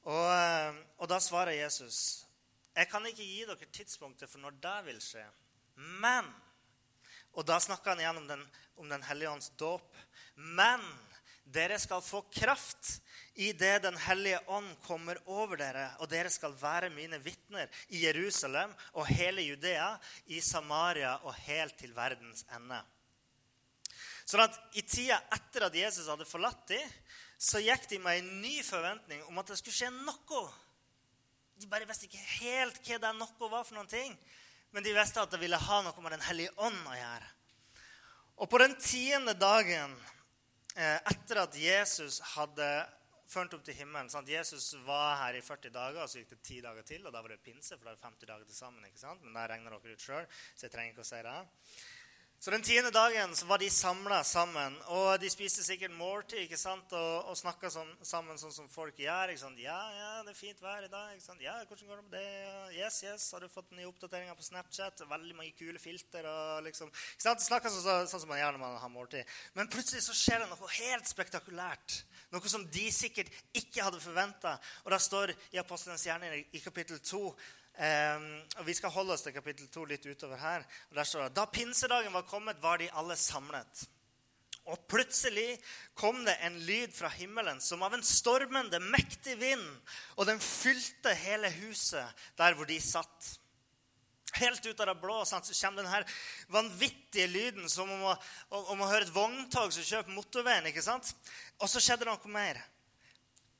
Og, 0.09 0.27
eh, 0.33 0.83
og 0.99 1.09
da 1.11 1.21
svarer 1.21 1.59
Jesus 1.59 2.27
jeg 2.71 2.87
kan 2.89 3.07
ikke 3.07 3.27
gi 3.27 3.43
dere 3.45 3.67
tidspunktet 3.75 4.31
for 4.31 4.41
når 4.41 4.55
det 4.63 4.79
vil 4.87 5.01
skje. 5.03 5.25
Men 6.01 6.29
Og 7.33 7.45
da 7.47 7.61
snakker 7.63 7.93
han 7.93 8.01
igjen 8.01 8.17
om 8.19 8.27
Den, 8.27 8.41
om 8.77 8.89
den 8.89 9.03
hellige 9.03 9.31
ånds 9.31 9.51
dåp. 9.59 9.97
Men 10.35 10.81
dere 11.52 11.78
skal 11.83 12.02
få 12.02 12.23
kraft 12.33 13.00
idet 13.35 13.83
Den 13.83 13.97
hellige 13.97 14.40
ånd 14.47 14.69
kommer 14.85 15.19
over 15.30 15.57
dere, 15.61 15.87
og 16.00 16.11
dere 16.11 16.30
skal 16.30 16.54
være 16.61 16.90
mine 16.92 17.19
vitner 17.23 17.71
i 17.88 18.04
Jerusalem 18.04 18.73
og 18.92 19.07
hele 19.09 19.45
Judea, 19.47 19.95
i 20.26 20.40
Samaria 20.45 21.16
og 21.25 21.35
helt 21.47 21.78
til 21.80 21.95
verdens 21.97 22.45
ende. 22.57 22.80
Sånn 24.28 24.45
at 24.45 24.59
I 24.78 24.85
tida 24.87 25.19
etter 25.35 25.66
at 25.66 25.75
Jesus 25.75 26.11
hadde 26.11 26.28
forlatt 26.28 26.69
dem, 26.71 26.85
så 27.40 27.62
gikk 27.64 27.88
de 27.90 27.99
med 28.02 28.21
en 28.21 28.42
ny 28.42 28.61
forventning 28.62 29.23
om 29.30 29.40
at 29.40 29.49
det 29.49 29.57
skulle 29.59 29.78
skje 29.78 29.88
noe. 29.95 30.42
De 31.57 31.69
bare 31.71 31.88
visste 31.88 32.07
ikke 32.07 32.21
helt 32.42 32.78
hva 32.85 33.00
det 33.00 33.16
noe 33.16 33.50
var 33.50 33.64
for 33.64 33.78
noen 33.78 33.90
ting, 33.90 34.14
men 34.71 34.85
de 34.85 34.95
visste 34.95 35.23
at 35.23 35.33
det 35.33 35.40
ville 35.40 35.59
ha 35.59 35.80
noe 35.83 36.04
med 36.04 36.14
Den 36.14 36.26
hellige 36.28 36.54
ånd 36.61 36.78
å 36.87 36.99
gjøre. 36.99 37.30
Og 38.40 38.49
på 38.49 38.61
den 38.62 38.76
tiende 38.80 39.35
dagen 39.37 39.97
etter 40.77 41.43
at 41.43 41.57
Jesus 41.59 42.21
hadde 42.37 42.67
ført 43.31 43.55
opp 43.55 43.62
til 43.67 43.77
himmelen 43.79 44.11
sant? 44.12 44.29
Jesus 44.31 44.73
var 44.87 45.19
her 45.25 45.39
i 45.39 45.45
40 45.45 45.73
dager, 45.75 46.03
og 46.03 46.11
så 46.11 46.21
gikk 46.21 46.35
det 46.35 46.43
10 46.43 46.61
dager 46.67 46.87
til. 46.87 47.07
Og 47.07 47.15
da 47.15 47.23
var 47.23 47.35
det 47.35 47.43
pinse, 47.45 47.77
for 47.77 47.87
det 47.87 47.97
er 47.97 48.05
50 48.07 48.31
dager 48.33 48.45
til 48.49 48.59
sammen. 48.59 48.85
ikke 48.87 49.03
sant? 49.03 49.25
Men 49.25 49.39
da 49.39 49.47
regner 49.50 49.77
dere 49.77 49.97
ut 49.97 50.07
sjøl, 50.07 50.29
så 50.55 50.67
jeg 50.67 50.75
trenger 50.75 50.95
ikke 50.95 51.07
å 51.07 51.11
si 51.11 51.23
det. 51.27 51.39
Så 52.41 52.51
Den 52.51 52.63
tiende 52.63 52.89
dagen 52.91 53.35
så 53.37 53.45
var 53.47 53.59
de 53.61 53.67
samla 53.71 54.23
sammen, 54.25 54.77
og 54.89 55.19
de 55.21 55.29
spiste 55.29 55.61
sikkert 55.61 55.93
måltid 55.93 56.47
ikke 56.47 56.57
sant? 56.57 56.95
og, 56.97 57.27
og 57.29 57.37
snakka 57.37 57.69
sånn, 57.69 57.91
sammen 58.01 58.41
sånn 58.41 58.55
som 58.55 58.71
folk 58.73 58.97
gjør. 58.97 59.29
ikke 59.29 59.43
sant? 59.43 59.61
'Ja, 59.61 59.77
ja, 59.93 60.23
det 60.25 60.33
er 60.33 60.39
fint 60.39 60.63
vær 60.65 60.87
i 60.87 60.89
dag.' 60.89 61.13
ikke 61.19 61.27
sant? 61.27 61.45
'Ja, 61.45 61.59
hvordan 61.69 61.91
går 61.91 62.01
det 62.01 62.07
med 62.07 62.17
det?' 62.17 62.79
'Yes, 62.79 63.03
yes, 63.05 63.29
har 63.37 63.45
du 63.45 63.49
fått 63.53 63.77
nye 63.77 63.91
oppdateringer 63.93 64.33
på 64.33 64.49
Snapchat?' 64.49 65.05
Veldig 65.13 65.37
mange 65.37 65.53
kule 65.59 65.79
filter. 65.79 66.25
og 66.25 66.65
liksom, 66.65 66.89
ikke 66.89 67.29
sant? 67.29 67.45
Snakka 67.45 67.69
sånn, 67.69 68.09
sånn, 68.09 68.25
som 68.25 68.29
man 68.33 68.41
gjør 68.41 68.57
når 68.57 68.65
man 68.65 68.81
har 68.81 68.97
måltid. 68.97 69.37
Men 69.53 69.69
plutselig 69.69 70.01
så 70.09 70.17
skjer 70.17 70.41
det 70.41 70.49
noe 70.49 70.75
helt 70.81 71.13
spektakulært. 71.13 72.05
Noe 72.33 72.49
som 72.49 72.65
de 72.65 72.89
sikkert 72.89 73.29
ikke 73.53 73.85
hadde 73.85 74.01
forventa. 74.01 74.57
Og 74.89 74.97
det 74.97 75.05
står 75.05 75.37
i 75.53 75.61
Apostelens 75.61 76.09
gjerning 76.09 76.41
i 76.41 76.65
kapittel 76.65 77.05
2 77.05 77.37
Um, 77.37 77.60
og 77.81 78.67
Vi 78.67 78.75
skal 78.77 78.93
holde 78.93 79.15
oss 79.15 79.23
til 79.25 79.33
kapittel 79.33 79.69
2 79.73 79.87
litt 79.89 80.05
utover 80.05 80.37
her. 80.37 80.67
og 80.91 80.97
der 80.97 81.05
står 81.09 81.23
det, 81.29 81.37
Da 81.37 81.47
pinsedagen 81.47 82.13
var 82.13 82.29
kommet, 82.29 82.61
var 82.63 82.79
de 82.79 82.91
alle 82.93 83.17
samlet. 83.17 83.89
Og 84.69 84.79
plutselig 84.91 85.59
kom 85.99 86.25
det 86.27 86.37
en 86.45 86.59
lyd 86.67 86.93
fra 86.95 87.09
himmelen 87.09 87.61
som 87.65 87.83
av 87.83 87.95
en 87.97 88.05
stormende, 88.05 88.79
mektig 88.93 89.39
vind, 89.41 89.65
og 90.17 90.29
den 90.29 90.41
fylte 90.43 91.15
hele 91.17 91.51
huset 91.63 92.27
der 92.39 92.55
hvor 92.55 92.69
de 92.69 92.79
satt. 92.81 93.37
Helt 94.39 94.67
ut 94.67 94.81
av 94.81 94.87
det 94.93 95.01
blå 95.01 95.25
så 95.27 95.41
kommer 95.41 95.83
denne 95.83 96.05
vanvittige 96.53 97.27
lyden 97.27 97.67
som 97.69 97.91
om 97.91 98.05
å, 98.13 98.15
om 98.71 98.85
å 98.85 98.91
høre 98.91 99.09
et 99.09 99.15
vogntog 99.15 99.73
som 99.75 99.83
kjører 99.83 100.07
på 100.07 100.15
motorveien. 100.15 100.69
ikke 100.71 100.85
sant? 100.85 101.11
Og 101.59 101.67
så 101.67 101.83
skjedde 101.83 102.05
det 102.05 102.13
noe 102.13 102.31
mer. 102.31 102.61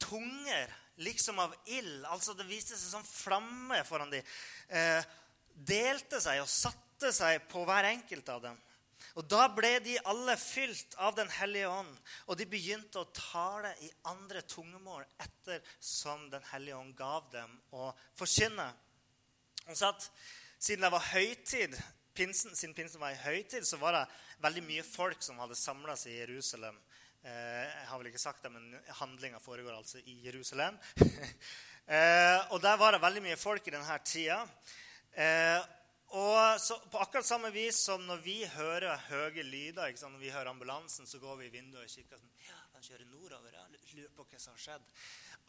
Tunger 0.01 0.71
liksom 1.01 1.39
av 1.43 1.55
ild. 1.67 2.05
Altså 2.09 2.35
Det 2.37 2.47
viste 2.49 2.77
seg 2.77 2.95
som 2.95 3.07
flamme 3.07 3.83
foran 3.89 4.13
dem. 4.13 4.27
Eh, 4.69 5.05
delte 5.55 6.21
seg 6.23 6.43
og 6.43 6.51
satte 6.51 7.13
seg 7.15 7.43
på 7.51 7.65
hver 7.69 7.91
enkelt 7.91 8.29
av 8.33 8.43
dem. 8.49 8.59
Og 9.19 9.27
Da 9.29 9.49
ble 9.51 9.73
de 9.83 9.97
alle 10.07 10.37
fylt 10.39 10.95
av 10.99 11.17
Den 11.17 11.31
hellige 11.35 11.69
ånd, 11.69 11.97
og 12.27 12.37
de 12.39 12.47
begynte 12.47 13.01
å 13.01 13.11
tale 13.17 13.73
i 13.83 13.91
andre 14.07 14.43
tungemål 14.43 15.05
etter 15.19 15.65
som 15.81 16.29
Den 16.31 16.45
hellige 16.53 16.79
ånd 16.79 16.95
gav 16.97 17.31
dem 17.33 17.57
å 17.73 17.91
forkynne. 18.19 18.71
Og 19.67 19.77
så 19.77 19.91
at 19.95 20.11
Siden 20.61 20.85
det 20.85 20.91
var 20.93 21.07
høytid, 21.15 21.73
pinsen, 22.13 22.53
siden 22.53 22.75
pinsen 22.77 23.01
var 23.01 23.15
i 23.15 23.23
høytid, 23.23 23.65
så 23.65 23.79
var 23.81 23.95
det 23.97 24.03
veldig 24.45 24.63
mye 24.67 24.83
folk 24.85 25.23
som 25.25 25.39
hadde 25.41 25.57
samla 25.57 25.95
seg 25.97 26.13
i 26.13 26.19
Jerusalem 26.19 26.77
jeg 27.23 27.89
har 27.91 27.99
vel 27.99 28.09
ikke 28.09 28.23
sagt 28.23 28.47
det, 28.47 28.53
men 28.55 28.71
handlinga 29.01 29.41
foregår 29.43 29.75
altså 29.77 30.01
i 30.05 30.21
Jerusalem. 30.27 30.79
Eh, 31.91 32.53
og 32.55 32.61
der 32.63 32.77
var 32.79 32.95
det 32.95 33.01
veldig 33.03 33.21
mye 33.25 33.37
folk 33.41 33.65
i 33.67 33.73
denne 33.75 33.95
tida. 34.07 34.37
Eh, 35.11 35.57
og 36.15 36.69
på 36.93 37.01
akkurat 37.03 37.27
samme 37.27 37.51
vis 37.51 37.81
som 37.89 38.05
når 38.07 38.21
vi 38.23 38.37
hører 38.53 39.09
høye 39.09 39.43
lyder 39.43 39.91
Når 40.03 40.19
vi 40.19 40.31
hører 40.31 40.51
ambulansen, 40.51 41.07
så 41.07 41.19
går 41.19 41.37
vi 41.37 41.47
i 41.47 41.51
vinduet 41.51 41.83
og 41.83 41.91
kikker 41.91 42.19
sånn 42.19 42.47
Ja, 42.47 42.59
den 42.75 42.87
kjører 42.87 43.11
nordover. 43.11 43.59
Jeg 43.59 43.97
lurer 43.97 44.15
på 44.15 44.27
hva 44.27 44.39
som 44.39 44.55
har 44.55 44.63
skjedd. 44.63 44.87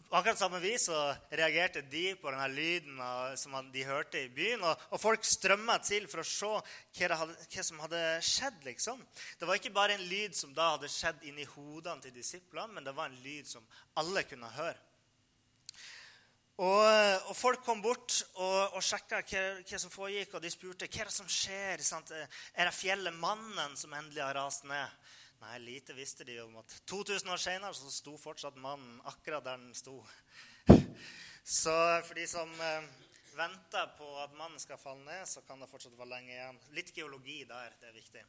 Akkurat 0.10 0.40
samme 0.40 0.60
vis 0.60 0.88
så 0.90 0.98
reagerte 1.30 1.84
de 1.88 2.16
på 2.20 2.32
denne 2.34 2.48
lyden 2.52 3.02
som 3.40 3.54
de 3.72 3.84
hørte 3.88 4.20
i 4.20 4.32
byen. 4.34 4.64
Og, 4.66 4.86
og 4.92 5.02
folk 5.02 5.26
strømma 5.28 5.78
til 5.86 6.08
for 6.12 6.24
å 6.24 6.28
se 6.28 6.50
hva, 6.50 7.18
hadde, 7.22 7.36
hva, 7.46 7.66
som 7.68 7.82
hadde 7.86 8.04
skjedd. 8.26 8.62
liksom. 8.66 9.04
Det 9.40 9.48
var 9.48 9.60
ikke 9.60 9.74
bare 9.76 9.96
en 9.96 10.08
lyd 10.10 10.36
som 10.36 10.56
da 10.58 10.74
hadde 10.74 10.92
skjedd 10.92 11.28
inni 11.30 11.48
hodene 11.54 12.04
til 12.04 12.16
disiplene, 12.16 12.74
men 12.76 12.88
det 12.88 12.96
var 12.98 13.12
en 13.12 13.22
lyd 13.24 13.48
som 13.52 13.68
alle 14.02 14.26
kunne 14.28 14.52
høre. 14.58 14.80
Og, 16.62 16.86
og 17.32 17.34
folk 17.34 17.64
kom 17.66 17.80
bort 17.82 18.20
og, 18.36 18.76
og 18.76 18.84
sjekka 18.86 19.24
hva, 19.24 19.46
hva, 19.64 19.80
som 19.82 19.94
foregikk, 19.94 20.36
og 20.36 20.44
de 20.44 20.52
spurte 20.54 20.90
hva 20.92 21.06
er 21.06 21.10
det 21.10 21.16
som 21.16 21.30
skjer. 21.32 21.82
Sant? 21.86 22.12
Er 22.12 22.68
det 22.68 22.76
fjellet 22.78 23.18
Mannen 23.18 23.78
som 23.80 23.96
endelig 23.98 24.22
har 24.22 24.38
rast 24.38 24.68
ned? 24.70 25.01
Nei, 25.42 25.58
lite 25.60 25.94
visste 25.98 26.24
de 26.24 26.36
om 26.44 26.60
at 26.60 26.74
2000 26.86 27.30
år 27.34 27.40
senere 27.42 27.74
så 27.74 27.90
sto 27.90 28.12
fortsatt 28.22 28.60
mannen 28.62 29.00
akkurat 29.10 29.42
der 29.48 29.58
den 29.58 29.74
sto. 29.74 29.96
Så 31.44 31.74
for 32.06 32.14
de 32.14 32.28
som 32.30 32.52
eh, 32.62 32.86
venter 33.34 33.88
på 33.98 34.06
at 34.22 34.36
mannen 34.38 34.62
skal 34.62 34.78
falle 34.78 35.02
ned, 35.02 35.26
så 35.26 35.42
kan 35.48 35.58
det 35.60 35.70
fortsatt 35.72 35.96
være 35.98 36.12
lenge 36.12 36.30
igjen. 36.36 36.60
Litt 36.78 36.92
geologi 36.94 37.40
der, 37.50 37.74
det 37.82 37.90
er 37.90 37.98
viktig. 37.98 38.24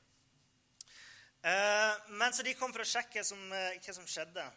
Eh, 1.52 2.00
men 2.16 2.32
så 2.32 2.46
de 2.46 2.56
kom 2.56 2.72
for 2.72 2.86
å 2.86 2.88
sjekke 2.88 3.20
som, 3.28 3.44
eh, 3.52 3.76
hva 3.76 3.96
som 3.98 4.08
skjedde. 4.08 4.48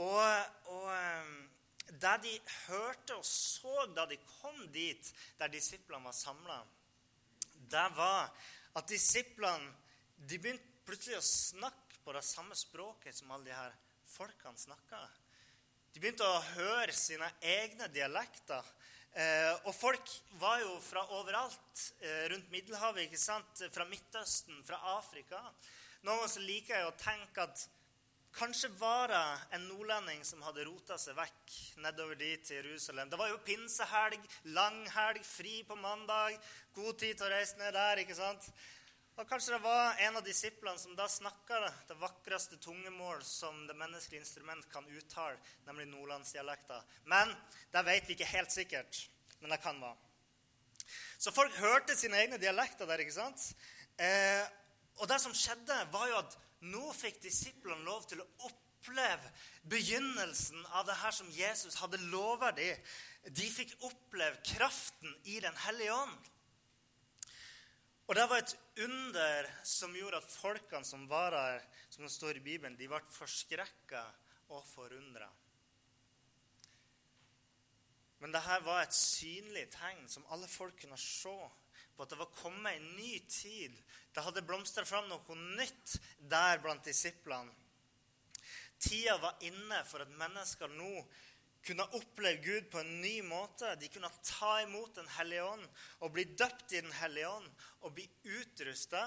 Og, 0.00 0.72
og 0.72 1.92
det 1.92 2.16
de 2.24 2.34
hørte 2.70 3.20
og 3.20 3.28
så 3.28 3.84
da 3.92 4.08
de 4.08 4.16
kom 4.40 4.64
dit 4.72 5.12
der 5.36 5.52
disiplene 5.52 6.08
var 6.08 6.16
samla, 6.16 6.62
det 7.76 7.88
var 8.00 8.32
at 8.80 8.88
disiplene 8.88 9.74
de 10.16 10.40
begynte 10.40 10.71
plutselig 10.86 11.18
å 11.18 11.26
snakke 11.26 12.00
på 12.04 12.14
det 12.16 12.24
samme 12.26 12.56
språket 12.58 13.16
som 13.16 13.30
alle 13.30 13.50
de 13.50 13.56
her 13.56 13.74
folkene 14.12 14.58
snakka. 14.58 15.00
De 15.92 16.00
begynte 16.00 16.24
å 16.24 16.40
høre 16.54 16.94
sine 16.96 17.28
egne 17.44 17.88
dialekter. 17.92 18.64
Eh, 19.12 19.52
og 19.68 19.74
folk 19.76 20.08
var 20.40 20.62
jo 20.62 20.78
fra 20.80 21.02
overalt 21.18 21.84
eh, 22.00 22.24
rundt 22.32 22.48
Middelhavet. 22.54 23.04
ikke 23.06 23.20
sant? 23.20 23.60
Fra 23.74 23.84
Midtøsten, 23.88 24.62
fra 24.64 24.80
Afrika. 24.96 25.40
Noen 26.02 26.24
ganger 26.24 26.46
liker 26.48 26.78
jeg 26.78 26.88
å 26.88 26.98
tenke 26.98 27.44
at 27.44 27.66
kanskje 28.32 28.72
var 28.80 29.12
det 29.12 29.24
en 29.58 29.66
nordlending 29.68 30.24
som 30.24 30.40
hadde 30.46 30.64
rota 30.64 30.96
seg 30.98 31.18
vekk 31.18 31.56
nedover 31.84 32.16
dit 32.16 32.40
til 32.40 32.62
Jerusalem. 32.62 33.10
Det 33.12 33.20
var 33.20 33.28
jo 33.28 33.42
pinsehelg, 33.44 34.24
langhelg, 34.56 35.20
fri 35.28 35.60
på 35.68 35.76
mandag. 35.76 36.40
God 36.72 36.96
tid 36.96 37.20
til 37.20 37.28
å 37.28 37.34
reise 37.34 37.60
ned 37.60 37.76
der. 37.76 38.00
ikke 38.00 38.16
sant? 38.16 38.48
Og 39.20 39.28
Kanskje 39.28 39.52
det 39.52 39.64
var 39.64 39.98
en 40.00 40.16
av 40.16 40.24
disiplene 40.24 40.80
som 40.80 40.94
da 40.96 41.04
snakka 41.10 41.58
det 41.88 41.96
vakreste 42.00 42.56
tungemål 42.64 43.20
som 43.28 43.66
det 43.68 43.76
menneskelige 43.76 44.22
instrument 44.24 44.64
kan 44.72 44.88
uttale, 44.88 45.36
nemlig 45.66 45.90
nordlandsdialekta. 45.90 46.78
Men 47.12 47.34
det 47.74 47.82
vet 47.84 48.08
vi 48.08 48.16
ikke 48.16 48.30
helt 48.30 48.54
sikkert. 48.54 49.02
Men 49.42 49.52
det 49.52 49.60
kan 49.60 49.80
være. 49.82 49.98
Så 51.18 51.34
folk 51.34 51.52
hørte 51.60 51.96
sine 51.96 52.22
egne 52.22 52.40
dialekter 52.40 52.88
der. 52.88 53.04
ikke 53.04 53.18
sant? 53.18 53.52
Eh, 54.00 54.48
og 54.96 55.08
det 55.08 55.20
som 55.20 55.36
skjedde, 55.36 55.76
var 55.92 56.08
jo 56.08 56.18
at 56.22 56.38
nå 56.72 56.88
fikk 56.96 57.20
disiplene 57.22 57.84
lov 57.84 58.08
til 58.08 58.22
å 58.22 58.28
oppleve 58.48 59.30
begynnelsen 59.68 60.64
av 60.72 60.88
det 60.88 60.96
her 61.02 61.14
som 61.14 61.30
Jesus 61.36 61.76
hadde 61.84 62.00
lovet 62.08 62.56
dem. 62.56 62.92
De 63.28 63.48
fikk 63.60 63.76
oppleve 63.84 64.40
kraften 64.54 65.12
i 65.24 65.40
Den 65.44 65.56
hellige 65.68 66.00
ånd. 66.00 66.32
Og 68.08 68.16
det 68.18 68.24
var 68.28 68.42
et 68.42 68.56
under 68.82 69.48
som 69.66 69.94
gjorde 69.96 70.18
at 70.18 70.34
folkene 70.34 70.86
som 70.86 71.06
var 71.10 71.32
der, 71.34 71.62
som 71.90 72.04
det 72.04 72.12
står 72.12 72.40
i 72.40 72.44
Bibelen, 72.44 72.76
de 72.76 72.88
ble 72.90 73.00
forskrekka 73.14 74.02
og 74.52 74.64
forundra. 74.66 75.28
Men 78.22 78.34
dette 78.34 78.58
var 78.62 78.84
et 78.84 78.94
synlig 78.94 79.64
tegn 79.74 80.04
som 80.10 80.26
alle 80.34 80.46
folk 80.50 80.76
kunne 80.82 80.98
se 81.00 81.32
på 81.96 82.04
at 82.04 82.12
det 82.12 82.18
var 82.20 82.36
kommet 82.36 82.76
en 82.76 82.92
ny 82.96 83.16
tid. 83.30 83.74
Det 84.14 84.22
hadde 84.22 84.44
blomstra 84.46 84.84
fram 84.86 85.08
noe 85.10 85.38
nytt 85.58 85.96
der 86.30 86.62
blant 86.62 86.86
disiplene. 86.86 87.54
Tida 88.82 89.14
var 89.22 89.42
inne 89.46 89.78
for 89.86 90.02
at 90.02 90.14
mennesker 90.18 90.70
nå 90.70 91.04
kunne 91.62 91.86
oppleve 91.94 92.42
Gud 92.42 92.70
på 92.70 92.80
en 92.80 93.00
ny 93.00 93.22
måte. 93.22 93.74
De 93.80 93.88
kunne 93.88 94.10
ta 94.24 94.54
imot 94.62 94.94
Den 94.94 95.08
hellige 95.18 95.44
ånd 95.44 95.66
og 96.00 96.12
bli 96.14 96.24
døpt 96.24 96.72
i 96.72 96.80
Den 96.80 96.92
hellige 96.98 97.28
ånd 97.28 97.50
og 97.80 97.94
bli 97.94 98.08
utrusta, 98.24 99.04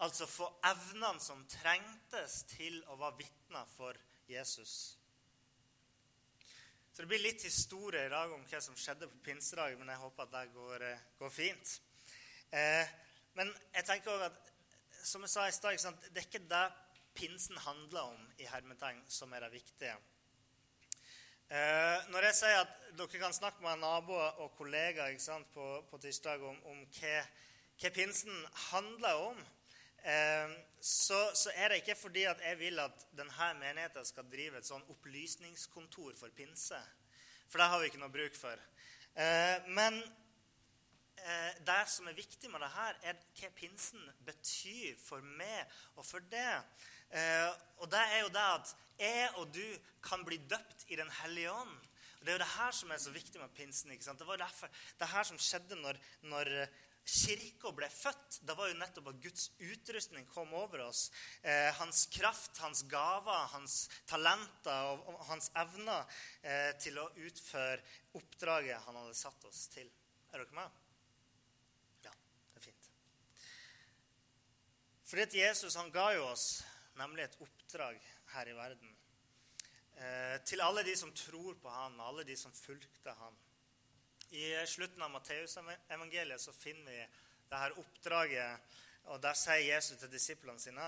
altså 0.00 0.26
få 0.26 0.48
evnene 0.64 1.20
som 1.20 1.44
trengtes 1.48 2.42
til 2.54 2.80
å 2.88 2.96
være 3.00 3.20
vitner 3.20 3.68
for 3.76 3.98
Jesus. 4.28 4.96
Så 6.92 7.02
Det 7.02 7.08
blir 7.08 7.22
litt 7.22 7.44
historie 7.44 8.06
i 8.06 8.12
dag 8.12 8.32
om 8.32 8.44
hva 8.44 8.60
som 8.60 8.76
skjedde 8.76 9.08
på 9.08 9.22
pinsedag, 9.24 9.76
men 9.78 9.88
jeg 9.88 10.02
håper 10.02 10.26
at 10.26 10.32
det 10.34 10.54
går, 10.54 10.82
eh, 10.82 11.04
går 11.18 11.30
fint. 11.30 11.80
Eh, 12.52 12.88
men 13.34 13.52
jeg 13.74 13.84
tenker 13.86 14.10
også 14.10 14.24
at, 14.24 14.50
som 15.04 15.22
jeg 15.22 15.30
sa 15.30 15.46
i 15.46 15.52
stad, 15.52 16.00
det 16.10 16.18
er 16.18 16.26
ikke 16.26 16.48
det 16.50 16.64
pinsen 17.14 17.56
handler 17.56 18.00
om 18.00 18.32
i 18.38 18.48
hermetegn, 18.48 19.04
som 19.08 19.32
er 19.32 19.40
det 19.46 19.52
viktige. 19.52 19.96
Eh, 21.50 22.04
når 22.14 22.28
jeg 22.28 22.34
sier 22.38 22.60
at 22.62 22.74
dere 22.94 23.18
kan 23.18 23.32
snakke 23.34 23.64
med 23.64 23.80
naboer 23.82 24.36
og 24.44 24.52
kollegaer 24.54 25.16
sant, 25.18 25.48
på, 25.50 25.64
på, 25.90 25.98
tirsdag 25.98 26.44
om, 26.46 26.60
om 26.70 26.84
hva, 26.94 27.24
hva, 27.74 27.90
pinsen 27.90 28.36
handler 28.68 29.22
om, 29.24 29.40
eh, 30.06 30.52
så, 30.78 31.18
så, 31.34 31.50
er 31.58 31.72
det 31.72 31.80
ikke 31.80 31.96
fordi 31.98 32.22
at 32.30 32.44
jeg 32.46 32.60
vil 32.60 32.78
at 32.78 33.02
denne 33.18 33.48
menigheten 33.58 34.06
skal 34.06 34.30
drive 34.30 34.62
et 34.62 34.70
sånn 34.70 34.86
opplysningskontor 34.94 36.14
for 36.20 36.30
pinse. 36.38 36.78
For 37.50 37.58
det 37.58 37.68
har 37.72 37.82
vi 37.82 37.90
ikke 37.90 38.04
noe 38.04 38.14
bruk 38.14 38.38
for. 38.38 38.62
Eh, 39.18 39.66
men 39.74 39.98
eh, 41.18 41.52
det 41.66 41.80
som 41.90 42.06
er 42.06 42.20
viktig 42.20 42.54
med 42.54 42.62
det 42.62 42.70
her, 42.76 43.02
er 43.10 43.18
hva 43.40 43.50
pinsen 43.58 44.06
betyr 44.22 44.94
for 45.02 45.26
meg 45.42 45.66
og 45.96 46.06
for 46.06 46.30
det. 46.30 46.60
Eh, 47.10 47.48
og 47.82 47.90
det 47.90 48.00
er 48.00 48.20
jo 48.22 48.34
det 48.34 48.46
at 48.58 48.74
jeg 49.00 49.30
og 49.40 49.54
du 49.54 49.64
kan 50.04 50.24
bli 50.24 50.36
døpt 50.50 50.86
i 50.88 50.96
Den 50.96 51.10
hellige 51.22 51.52
ånd. 51.52 51.78
Og 52.20 52.26
Det 52.26 52.28
er 52.28 52.36
jo 52.36 52.44
det 52.44 52.54
her 52.56 52.70
som 52.76 52.90
er 52.90 52.98
så 52.98 53.10
viktig 53.10 53.40
med 53.40 53.54
pinsen. 53.56 53.90
ikke 53.90 54.04
sant? 54.04 54.18
Det 54.18 54.26
var 54.26 54.36
derfor, 54.36 54.68
det 54.98 55.08
her 55.08 55.22
som 55.22 55.38
skjedde 55.38 55.76
når, 55.80 55.96
når 56.22 56.68
kirka 57.06 57.72
ble 57.74 57.88
født, 57.90 58.40
det 58.46 58.56
var 58.56 58.68
jo 58.68 58.76
nettopp 58.78 59.08
at 59.10 59.22
Guds 59.22 59.48
utrustning 59.58 60.26
kom 60.30 60.52
over 60.54 60.84
oss. 60.84 61.10
Eh, 61.42 61.70
hans 61.78 62.06
kraft, 62.12 62.58
hans 62.58 62.84
gaver, 62.90 63.46
hans 63.54 63.88
talenter 64.06 64.92
og, 64.92 65.08
og 65.08 65.24
hans 65.30 65.50
evner 65.62 66.04
eh, 66.42 66.70
til 66.82 67.00
å 67.00 67.08
utføre 67.16 67.80
oppdraget 68.20 68.84
han 68.86 69.00
hadde 69.00 69.16
satt 69.18 69.48
oss 69.48 69.66
til. 69.72 69.88
Er 70.30 70.44
dere 70.44 70.58
med? 70.60 70.80
Ja, 72.04 72.12
det 72.52 72.60
er 72.60 72.66
fint. 72.68 72.90
Fordi 75.10 75.26
at 75.26 75.38
Jesus 75.40 75.78
han 75.80 75.90
ga 75.94 76.10
jo 76.14 76.28
oss 76.30 76.60
nemlig 77.00 77.24
et 77.24 77.38
oppdrag 77.40 78.00
her 78.34 78.50
i 78.50 78.56
verden. 78.56 78.96
Eh, 80.00 80.36
til 80.48 80.62
alle 80.64 80.84
de 80.86 80.94
som 80.96 81.12
tror 81.16 81.56
på 81.60 81.72
han, 81.72 81.98
alle 82.00 82.24
de 82.24 82.36
som 82.36 82.52
fulgte 82.56 83.14
han. 83.18 83.36
I 84.30 84.44
slutten 84.66 85.02
av 85.02 85.10
Matteusevangeliet 85.10 86.40
så 86.40 86.54
finner 86.54 86.92
vi 86.92 87.00
det 87.50 87.58
her 87.58 87.78
oppdraget. 87.82 88.76
og 89.10 89.22
Der 89.22 89.34
sier 89.34 89.74
Jesus 89.74 89.98
til 89.98 90.12
disiplene 90.12 90.60
sine.: 90.60 90.86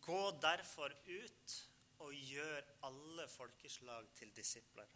Gå 0.00 0.30
derfor 0.42 0.92
ut 1.06 1.56
og 1.98 2.14
gjør 2.14 2.62
alle 2.82 3.28
folkeslag 3.28 4.06
til 4.14 4.30
disipler. 4.36 4.86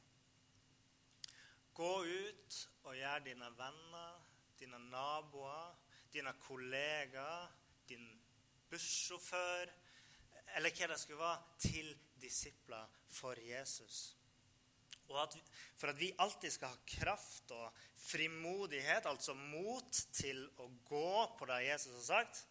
Gå 1.74 1.92
ut 2.04 2.68
og 2.84 2.96
gjør 2.96 3.18
dine 3.18 3.50
venner, 3.58 4.22
dine 4.60 4.78
naboer, 4.90 5.74
dine 6.12 6.32
kollegaer, 6.46 7.52
din 7.88 8.08
bussjåfør 8.70 9.70
eller 10.56 10.72
hva 10.74 10.88
det 10.92 11.00
skulle 11.00 11.20
være, 11.20 11.58
til 11.62 11.90
disipler 12.20 12.86
for 13.12 13.38
Jesus. 13.40 14.18
Og 15.08 15.22
at, 15.22 15.36
For 15.76 15.88
at 15.88 16.00
vi 16.00 16.12
alltid 16.20 16.52
skal 16.52 16.72
ha 16.72 16.88
kraft 16.98 17.52
og 17.56 17.84
frimodighet, 18.08 19.06
altså 19.08 19.34
mot 19.34 20.00
til 20.12 20.42
å 20.60 20.68
gå 20.88 21.12
på 21.38 21.48
det 21.48 21.62
Jesus 21.68 21.94
har 21.94 22.08
sagt, 22.08 22.42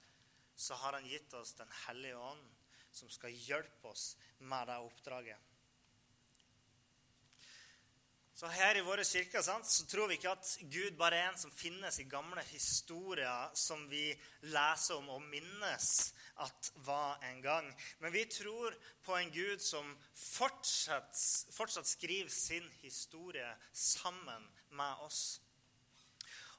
så 0.57 0.77
har 0.81 0.97
han 0.97 1.05
gitt 1.05 1.33
oss 1.37 1.53
Den 1.53 1.69
hellige 1.85 2.17
ånd, 2.17 2.47
som 2.91 3.09
skal 3.13 3.35
hjelpe 3.35 3.91
oss 3.91 4.15
med 4.39 4.67
det 4.71 4.79
oppdraget. 4.81 5.53
Så 8.37 8.49
Her 8.53 8.77
i 8.77 8.85
våre 8.85 9.01
kirker 9.05 9.41
sant, 9.41 9.65
så 9.65 9.85
tror 9.89 10.09
vi 10.09 10.17
ikke 10.19 10.33
at 10.35 10.49
Gud 10.69 10.97
bare 10.97 11.17
er 11.17 11.29
en 11.31 11.39
som 11.41 11.53
finnes 11.53 11.95
i 11.97 12.09
gamle 12.09 12.43
historier 12.51 13.53
som 13.57 13.81
vi 13.89 14.11
leser 14.45 14.99
om 14.99 15.09
og 15.15 15.23
minnes 15.25 15.87
at 16.39 16.71
var 16.85 17.19
en 17.23 17.41
gang. 17.41 17.67
Men 17.99 18.13
vi 18.13 18.25
tror 18.25 18.75
på 19.03 19.15
en 19.17 19.31
Gud 19.31 19.59
som 19.63 19.89
fortsatt, 20.13 21.17
fortsatt 21.51 21.87
skriver 21.87 22.29
sin 22.33 22.69
historie 22.81 23.49
sammen 23.73 24.47
med 24.69 25.05
oss. 25.05 25.41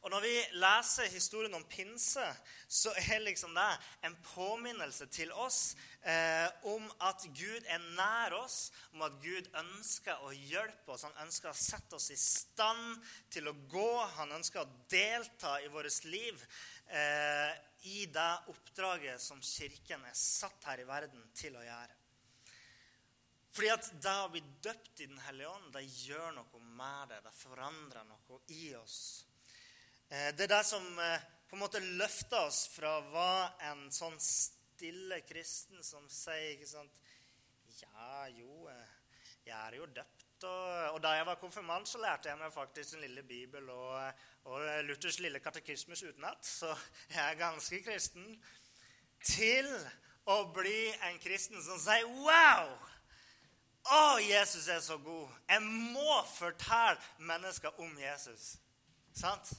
Og 0.03 0.11
Når 0.11 0.23
vi 0.23 0.35
leser 0.63 1.11
historien 1.11 1.55
om 1.59 1.65
pinse, 1.67 2.23
så 2.69 2.93
er 3.11 3.19
liksom 3.19 3.55
det 3.57 3.67
en 4.07 4.15
påminnelse 4.31 5.09
til 5.11 5.33
oss 5.35 5.75
eh, 6.07 6.47
om 6.71 6.87
at 7.03 7.27
Gud 7.35 7.67
er 7.67 7.83
nær 7.99 8.37
oss, 8.39 8.71
om 8.95 9.03
at 9.03 9.19
Gud 9.23 9.51
ønsker 9.59 10.23
å 10.23 10.31
hjelpe 10.31 10.95
oss. 10.95 11.03
Han 11.09 11.25
ønsker 11.27 11.51
å 11.51 11.59
sette 11.59 11.99
oss 11.99 12.13
i 12.15 12.19
stand 12.21 13.03
til 13.35 13.51
å 13.51 13.57
gå. 13.71 13.91
Han 14.21 14.37
ønsker 14.39 14.63
å 14.63 14.71
delta 14.91 15.59
i 15.65 15.71
vårt 15.73 16.05
liv 16.07 16.47
eh, 16.87 17.53
i 17.91 18.07
det 18.07 18.33
oppdraget 18.55 19.21
som 19.23 19.43
Kirken 19.43 20.07
er 20.07 20.15
satt 20.15 20.71
her 20.71 20.83
i 20.83 20.87
verden 20.87 21.27
til 21.35 21.59
å 21.59 21.65
gjøre. 21.67 21.97
Fordi 23.51 23.71
at 23.75 23.89
det 23.99 24.19
å 24.23 24.31
bli 24.31 24.43
døpt 24.63 25.01
i 25.03 25.09
Den 25.11 25.19
hellige 25.25 25.51
ånd, 25.51 25.73
det 25.75 25.83
gjør 26.05 26.37
noe 26.37 26.61
med 26.79 27.11
det. 27.11 27.25
Det 27.25 27.35
forandrer 27.35 28.07
noe 28.07 28.39
i 28.55 28.69
oss. 28.79 29.25
Eh, 30.09 30.31
det 30.37 30.47
er 30.47 30.55
det 30.57 30.65
som 30.65 30.85
eh, 31.05 31.25
på 31.51 31.57
en 31.57 31.61
måte 31.61 31.81
løfter 32.01 32.47
oss 32.47 32.63
fra 32.73 32.95
hva 33.13 33.33
en 33.69 33.89
sånn 33.93 34.17
stille 34.23 35.21
kristen 35.29 35.85
som 35.85 36.07
sier 36.13 36.55
ikke 36.55 36.71
sant, 36.71 37.03
Ja, 37.79 38.25
jo, 38.33 38.65
eh, 38.73 38.95
jeg 39.45 39.55
er 39.59 39.77
jo 39.77 39.87
døpt. 39.87 40.47
Og, 40.49 40.95
og 40.95 40.99
da 41.03 41.13
jeg 41.19 41.27
var 41.29 41.39
konfirmant, 41.43 41.89
så 41.89 42.01
lærte 42.01 42.31
jeg 42.31 42.39
meg 42.41 42.55
faktisk 42.55 42.95
Den 42.95 43.05
lille 43.05 43.23
bibel 43.27 43.69
og, 43.75 44.25
og 44.49 44.65
Luthers 44.87 45.19
lille 45.21 45.43
katekismus 45.45 46.03
utenat. 46.03 46.47
Så 46.47 46.73
jeg 47.13 47.23
er 47.23 47.39
ganske 47.39 47.83
kristen. 47.85 48.37
Til 49.29 49.69
å 50.31 50.41
bli 50.55 50.93
en 51.11 51.19
kristen 51.21 51.61
som 51.63 51.81
sier 51.83 52.09
Wow! 52.25 52.77
Å, 53.89 54.19
Jesus 54.21 54.69
er 54.73 54.81
så 54.85 54.99
god. 55.01 55.29
Jeg 55.49 55.63
må 55.65 56.21
fortelle 56.33 57.01
mennesker 57.29 57.77
om 57.81 57.93
Jesus. 57.99 58.55
Sant? 59.17 59.53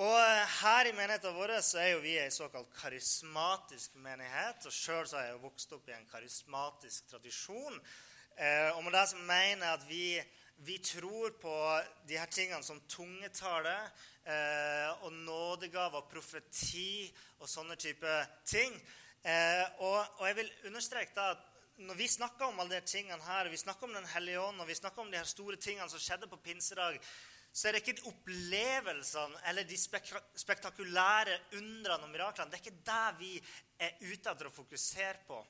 Og 0.00 0.16
eh, 0.16 0.52
her 0.62 0.88
i 0.88 0.92
menigheten 0.96 1.34
vår 1.36 1.58
så 1.60 1.82
er 1.82 1.90
jo 1.90 1.98
vi 2.00 2.14
ei 2.16 2.30
såkalt 2.32 2.70
karismatisk 2.72 3.98
menighet. 4.00 4.64
Og 4.64 4.72
sjøl 4.72 5.04
har 5.12 5.26
jeg 5.26 5.34
jo 5.34 5.42
vokst 5.42 5.74
opp 5.76 5.90
i 5.90 5.92
en 5.92 6.06
karismatisk 6.08 7.10
tradisjon. 7.10 7.76
Eh, 8.32 8.70
og 8.78 8.80
med 8.86 8.94
det 8.96 9.02
som 9.10 9.26
mener 9.28 9.66
jeg 9.66 9.74
at 9.74 9.84
vi, 9.90 10.06
vi 10.64 10.78
tror 10.80 11.34
på 11.42 11.56
de 12.08 12.16
her 12.16 12.32
tingene 12.32 12.64
som 12.64 12.80
tungetale 12.88 13.74
eh, 14.24 15.04
og 15.04 15.12
nådegave 15.12 16.00
og 16.00 16.08
profeti 16.08 17.10
og 17.42 17.50
sånne 17.52 17.76
type 17.76 18.14
ting. 18.48 18.78
Eh, 19.20 19.66
og, 19.84 19.98
og, 20.16 20.24
jeg 20.30 20.38
vil 20.38 20.52
understreke 20.70 21.12
da 21.18 21.34
at 21.34 21.44
når 21.84 22.00
vi 22.00 22.08
snakker 22.08 22.48
om 22.48 22.64
alle 22.64 22.80
de 22.80 22.88
tingene 22.88 23.20
her, 23.26 23.52
vi 23.52 23.60
snakker 23.60 23.84
om 23.84 23.92
Den 23.92 24.08
hellige 24.14 24.40
ånd 24.40 24.64
og 24.64 24.68
vi 24.68 24.80
snakker 24.80 25.04
om 25.04 25.12
de 25.12 25.20
her 25.20 25.28
store 25.28 25.60
tingene 25.60 25.92
som 25.92 26.00
skjedde 26.00 26.28
på 26.28 26.40
pinsedag, 26.40 26.96
så 27.52 27.68
er 27.68 27.76
det 27.76 27.82
ikke 27.82 28.08
opplevelsene 28.10 29.40
eller 29.50 29.66
de 29.66 29.78
spektakulære 29.78 31.38
undrene 31.58 32.06
og 32.06 32.12
miraklene. 32.12 32.50
Det 32.50 32.60
er 32.60 32.64
ikke 32.64 32.84
det 32.86 33.06
vi 33.18 33.32
er 33.82 33.96
ute 34.04 34.30
etter 34.30 34.50
å 34.50 34.54
fokusere 34.54 35.24
på. 35.26 35.40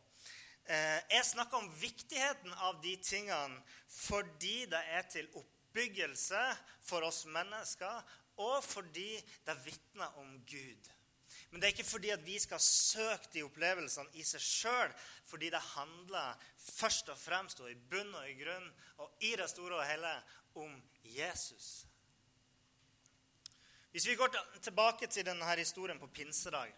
Eh, 0.65 1.01
jeg 1.11 1.27
snakker 1.33 1.61
om 1.61 1.69
viktigheten 1.81 2.55
av 2.67 2.81
de 2.85 2.95
tingene 3.05 3.61
fordi 3.91 4.65
det 4.71 4.81
er 4.95 5.05
til 5.11 5.29
oppbyggelse 5.35 6.41
for 6.87 7.05
oss 7.07 7.25
mennesker, 7.29 8.01
og 8.41 8.63
fordi 8.65 9.19
det 9.45 9.59
vitner 9.67 10.17
om 10.23 10.39
Gud. 10.49 10.89
Men 11.51 11.61
det 11.61 11.67
er 11.67 11.75
ikke 11.75 11.91
fordi 11.91 12.13
at 12.15 12.23
vi 12.25 12.39
skal 12.39 12.63
søke 12.63 13.29
de 13.35 13.43
opplevelsene 13.43 14.15
i 14.19 14.25
seg 14.27 14.43
sjøl, 14.43 14.95
fordi 15.27 15.51
det 15.51 15.63
handler 15.75 16.39
først 16.63 17.11
og 17.11 17.19
fremst 17.19 17.61
og 17.61 17.71
i 17.71 17.79
bunn 17.91 18.15
og 18.15 18.31
i 18.31 18.37
grunn 18.39 18.69
og 19.03 19.27
i 19.27 19.35
det 19.39 19.51
store 19.51 19.81
og 19.81 19.87
hele 19.89 20.15
om 20.63 20.77
Jesus. 21.03 21.90
Hvis 23.91 24.07
vi 24.07 24.15
går 24.15 24.31
tilbake 24.63 25.07
til 25.07 25.27
denne 25.27 25.57
historien 25.59 25.99
på 25.99 26.07
pinsedag, 26.07 26.71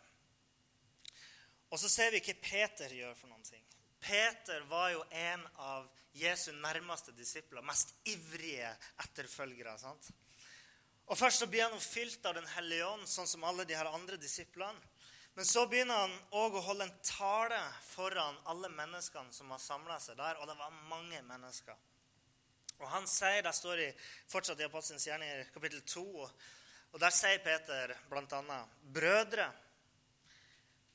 og 1.71 1.81
så 1.81 1.89
ser 1.89 2.13
vi 2.13 2.21
hva 2.25 2.35
Peter 2.41 2.93
gjør 2.93 3.15
for 3.17 3.33
noen 3.33 3.45
ting. 3.45 3.65
Peter 4.03 4.65
var 4.69 4.91
jo 4.93 5.05
en 5.11 5.45
av 5.63 5.87
Jesu 6.17 6.51
nærmeste 6.53 7.13
disipler, 7.17 7.63
mest 7.63 7.95
ivrige 8.05 8.73
etterfølgere. 9.05 9.79
sant? 9.79 10.11
Og 11.07 11.19
Først 11.19 11.39
så 11.39 11.47
blir 11.47 11.69
han 11.69 11.81
fylt 11.81 12.27
av 12.27 12.35
Den 12.35 12.49
hellige 12.57 12.87
ånd, 12.87 13.09
sånn 13.09 13.29
som 13.29 13.45
alle 13.45 13.65
de 13.65 13.77
her 13.77 13.87
andre 13.87 14.17
disiplene. 14.17 14.81
Men 15.35 15.45
så 15.49 15.67
begynner 15.67 15.97
han 15.97 16.17
òg 16.37 16.59
å 16.59 16.65
holde 16.65 16.85
en 16.85 16.99
tale 17.05 17.61
foran 17.87 18.37
alle 18.53 18.69
menneskene 18.69 19.33
som 19.33 19.51
har 19.51 19.61
samla 19.61 20.01
seg 20.01 20.17
der. 20.17 20.41
Og 20.41 20.49
det 20.49 20.57
var 20.59 20.83
mange 20.91 21.23
mennesker. 21.23 21.77
Og 22.81 22.89
han 22.89 23.07
sier, 23.07 23.43
Det 23.43 23.55
står 23.55 23.79
i, 23.81 23.93
fortsatt 24.29 24.61
i 24.61 24.65
Apostelens 24.65 25.07
gjerninger, 25.07 25.49
kapittel 25.55 25.81
2 25.83 26.31
og 26.93 27.01
Der 27.01 27.13
sier 27.15 27.41
Peter 27.41 27.95
bl.a.: 28.11 28.59
Brødre 28.83 29.49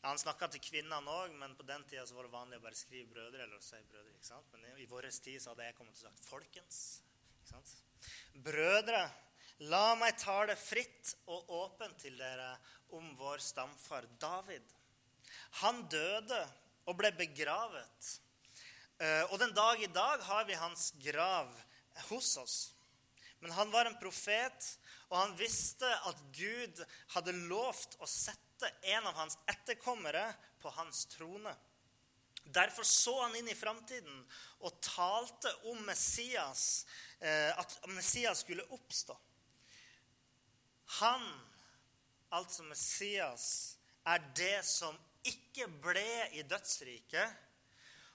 Han 0.05 0.19
snakka 0.21 0.47
til 0.53 0.61
kvinnene 0.61 1.11
òg, 1.11 1.33
men 1.35 1.55
på 1.57 1.65
den 1.67 1.83
tida 1.89 2.05
var 2.13 2.27
det 2.27 2.31
vanlig 2.31 2.59
å 2.59 2.63
bare 2.63 2.77
skrive 2.77 3.09
'brødre'. 3.09 3.43
eller 3.43 3.57
å 3.57 3.61
si 3.61 3.75
brødre, 3.89 4.13
ikke 4.13 4.27
sant? 4.27 4.45
Men 4.53 4.77
i 4.77 4.85
vår 4.85 5.09
tid 5.09 5.41
så 5.41 5.49
hadde 5.49 5.65
jeg 5.65 5.75
kommet 5.75 5.95
til 5.95 6.07
å 6.07 6.11
sagt 6.11 6.29
'folkens'. 6.29 7.01
ikke 7.41 7.49
sant? 7.49 7.73
Brødre, 8.45 9.11
la 9.59 9.95
meg 9.95 10.17
tale 10.17 10.55
fritt 10.55 11.15
og 11.25 11.49
åpent 11.49 11.97
til 11.99 12.17
dere 12.17 12.57
om 12.89 13.15
vår 13.15 13.37
stamfar 13.37 14.05
David. 14.21 14.63
Han 15.63 15.87
døde 15.89 16.41
og 16.85 16.95
ble 16.95 17.11
begravet. 17.11 18.19
Eh, 18.99 19.23
og 19.31 19.39
den 19.39 19.53
dag 19.53 19.81
i 19.81 19.91
dag 19.91 20.21
har 20.21 20.45
vi 20.45 20.53
hans 20.53 20.91
grav 21.03 21.51
hos 22.09 22.37
oss. 22.37 22.57
Men 23.39 23.51
han 23.51 23.71
var 23.71 23.85
en 23.85 23.99
profet 23.99 24.77
og 25.09 25.17
han 25.17 25.35
visste 25.39 25.87
at 26.09 26.19
Gud 26.35 26.81
hadde 27.13 27.35
lovt 27.47 27.95
å 28.03 28.09
sette 28.09 28.69
en 28.95 29.07
av 29.07 29.15
hans 29.21 29.37
etterkommere 29.47 30.25
på 30.61 30.71
hans 30.75 31.05
trone. 31.13 31.53
Derfor 32.43 32.83
så 32.87 33.13
han 33.21 33.35
inn 33.35 33.49
i 33.51 33.55
framtiden 33.55 34.19
og 34.63 34.79
talte 34.83 35.51
om 35.71 35.79
Messias, 35.87 36.85
eh, 37.19 37.51
at 37.51 37.77
Messias 37.91 38.43
skulle 38.43 38.67
oppstå. 38.75 39.15
Han, 41.01 41.25
altså 42.31 42.63
Messias, 42.63 43.77
er 44.07 44.23
det 44.35 44.63
som 44.63 44.95
ikke 45.27 45.67
ble 45.83 46.07
i 46.39 46.43
dødsriket, 46.47 47.43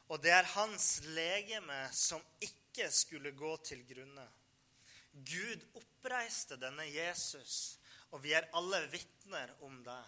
og 0.08 0.20
det 0.24 0.32
er 0.32 0.48
hans 0.54 1.02
legeme 1.12 1.84
som 1.92 2.20
ikke 2.40 2.88
skulle 2.92 3.34
gå 3.36 3.52
til 3.68 3.84
grunne. 3.88 4.24
Gud 5.12 5.64
oppreiste 5.76 6.56
denne 6.60 6.86
Jesus 6.88 7.78
Og 8.12 8.22
vi 8.24 8.32
er 8.36 8.48
alle 8.56 8.80
vitner 8.92 9.52
om 9.64 9.78
det. 9.84 10.02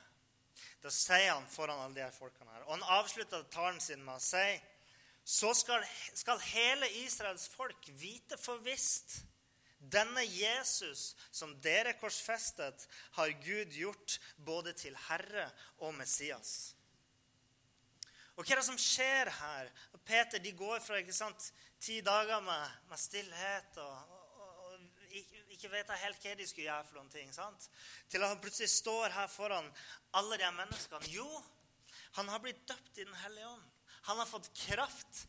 Da 0.85 0.91
sier 0.93 1.33
han 1.33 1.47
foran 1.49 1.81
alle 1.81 1.97
de 1.97 2.03
her 2.05 2.13
folkene 2.13 2.53
her. 2.53 2.65
Og 2.67 2.75
han 2.77 2.89
avslutter 2.99 3.47
talen 3.53 3.81
sin 3.81 4.03
med 4.05 4.19
å 4.19 4.23
si 4.23 4.47
så 5.25 5.55
skal, 5.57 5.81
skal 6.13 6.43
hele 6.53 6.91
Israels 7.01 7.47
folk 7.49 7.89
vite 7.97 8.37
for 8.37 8.61
visst 8.61 9.23
denne 9.79 10.21
Jesus 10.25 11.15
som 11.33 11.55
dere 11.65 11.95
korsfestet, 11.97 12.87
har 13.17 13.33
Gud 13.45 13.73
gjort 13.73 14.19
både 14.37 14.73
til 14.77 14.97
Herre 15.09 15.49
og 15.85 15.95
Messias. 15.97 16.75
Og 18.35 18.45
hva 18.45 18.53
er 18.53 18.61
det 18.61 18.67
som 18.67 18.81
skjer 18.81 19.31
her? 19.39 19.71
Peter 20.05 20.43
de 20.43 20.53
går 20.53 20.83
fra 20.85 20.99
ikke 21.01 21.17
sant, 21.17 21.49
ti 21.81 22.01
dager 22.05 22.43
med, 22.45 22.73
med 22.91 23.01
stillhet 23.01 23.79
og, 23.81 24.17
ikke, 25.65 25.73
vet 25.73 25.93
helt 26.05 26.25
hva 26.25 26.35
de 26.37 26.47
skulle 26.49 26.67
gjøre, 26.69 26.87
for 26.89 26.99
noen 26.99 27.13
ting, 27.13 27.31
sant? 27.33 27.69
til 28.13 28.23
at 28.23 28.33
han 28.35 28.41
plutselig 28.43 28.71
står 28.73 29.15
her 29.15 29.31
foran 29.33 29.71
alle 30.19 30.39
de 30.41 30.51
menneskene. 30.59 31.13
Jo, 31.15 31.29
han 32.19 32.29
har 32.29 32.43
blitt 32.43 32.67
døpt 32.69 32.99
i 32.99 33.07
Den 33.07 33.17
hellige 33.25 33.49
ånd. 33.49 33.65
Han 34.11 34.21
har 34.21 34.29
fått 34.29 34.51
kraft 34.67 35.25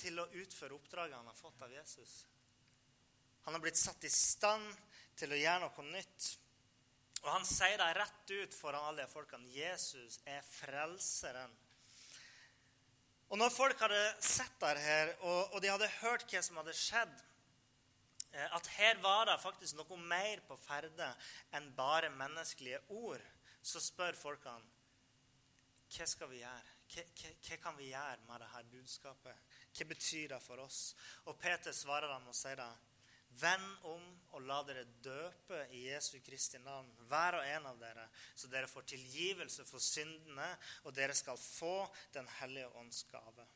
til 0.00 0.18
å 0.20 0.28
utføre 0.40 0.76
oppdraget 0.76 1.16
han 1.16 1.28
har 1.28 1.36
fått 1.36 1.60
av 1.62 1.72
Jesus. 1.72 2.24
Han 3.44 3.54
har 3.54 3.62
blitt 3.62 3.78
satt 3.78 4.04
i 4.04 4.10
stand 4.12 4.66
til 5.16 5.32
å 5.32 5.38
gjøre 5.38 5.66
noe 5.66 5.86
nytt. 5.92 6.32
Og 7.22 7.30
han 7.32 7.46
sier 7.48 7.76
det 7.80 7.92
rett 7.96 8.32
ut 8.32 8.56
foran 8.56 8.88
alle 8.88 9.04
de 9.04 9.12
folkene. 9.12 9.48
Jesus 9.52 10.18
er 10.28 10.42
frelseren. 10.48 11.52
Og 13.28 13.40
når 13.40 13.50
folk 13.50 13.80
hadde 13.82 14.02
sett 14.22 14.56
der 14.62 14.78
her, 14.78 15.14
og, 15.20 15.56
og 15.56 15.62
de 15.62 15.70
hadde 15.72 15.94
hørt 16.00 16.28
hva 16.30 16.42
som 16.44 16.60
hadde 16.60 16.76
skjedd, 16.78 17.14
at 18.32 18.66
her 18.76 18.98
var 19.00 19.26
det 19.30 19.36
faktisk 19.40 19.78
noe 19.78 19.98
mer 20.02 20.42
på 20.48 20.56
ferde 20.60 21.08
enn 21.56 21.70
bare 21.76 22.10
menneskelige 22.12 22.82
ord, 22.92 23.22
så 23.62 23.80
spør 23.82 24.18
folkene 24.18 24.76
hva 25.86 26.06
skal 26.10 26.30
vi 26.32 26.40
gjøre? 26.40 26.74
Hva, 26.90 27.02
hva, 27.18 27.30
hva, 27.46 27.56
kan 27.62 27.76
vi 27.78 27.92
gjøre 27.92 28.26
med 28.26 28.42
dette 28.42 28.62
budskapet? 28.72 29.54
Hva 29.76 29.86
betyr 29.92 30.32
det 30.34 30.42
for 30.42 30.62
oss? 30.62 30.80
Og 31.30 31.38
Peter 31.38 31.74
svarer 31.74 32.10
dem 32.10 32.26
og 32.26 32.36
sier 32.36 32.58
det. 32.58 32.72
Vend 33.36 33.86
om 33.90 34.04
og 34.36 34.44
la 34.48 34.58
dere 34.64 34.84
døpe 35.04 35.58
i 35.76 35.82
Jesu 35.90 36.16
Kristi 36.24 36.58
navn, 36.62 36.88
hver 37.10 37.38
og 37.38 37.46
en 37.46 37.68
av 37.68 37.78
dere, 37.80 38.06
så 38.34 38.48
dere 38.48 38.70
får 38.70 38.86
tilgivelse 38.94 39.66
for 39.68 39.82
syndene, 39.82 40.48
og 40.84 40.94
dere 40.96 41.14
skal 41.14 41.38
få 41.38 41.86
Den 42.14 42.28
hellige 42.40 42.70
ånds 42.80 43.04
gave. 43.10 43.46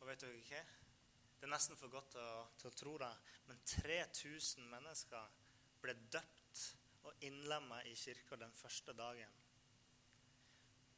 Og 0.00 0.08
vet 0.08 0.24
dere 0.24 0.44
hva? 0.48 0.62
Det 1.40 1.48
er 1.48 1.54
nesten 1.54 1.78
for 1.80 1.88
godt 1.88 2.10
til 2.12 2.20
å, 2.20 2.40
til 2.60 2.68
å 2.68 2.76
tro 2.76 2.90
det, 3.00 3.10
men 3.48 3.60
3000 3.64 4.66
mennesker 4.68 5.30
ble 5.80 5.94
døpt 6.12 6.64
og 7.08 7.24
innlemma 7.24 7.78
i 7.88 7.94
kirka 7.96 8.36
den 8.36 8.52
første 8.52 8.92
dagen. 8.92 9.38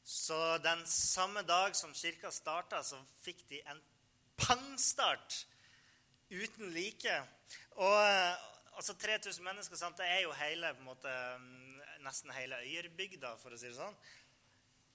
Så 0.02 0.59
den 0.59 0.83
samme 0.90 1.44
dag 1.46 1.76
som 1.78 1.94
kirka 1.94 2.33
starta, 2.35 2.83
så 2.83 2.98
fikk 3.22 3.44
de 3.52 3.61
en 3.70 3.78
pangstart 4.35 5.44
uten 6.33 6.74
like. 6.74 7.14
Og 7.78 8.00
altså 8.74 8.96
3000 8.98 9.46
mennesker, 9.46 9.78
sant? 9.78 10.02
det 10.02 10.11
er 10.11 10.24
jo 10.24 10.35
hele, 10.42 10.72
måte, 10.83 11.12
nesten 12.02 12.35
hele 12.35 12.59
øyerbygda, 12.66 13.37
for 13.38 13.55
å 13.55 13.61
si 13.61 13.70
det 13.70 13.78
sånn. 13.78 13.94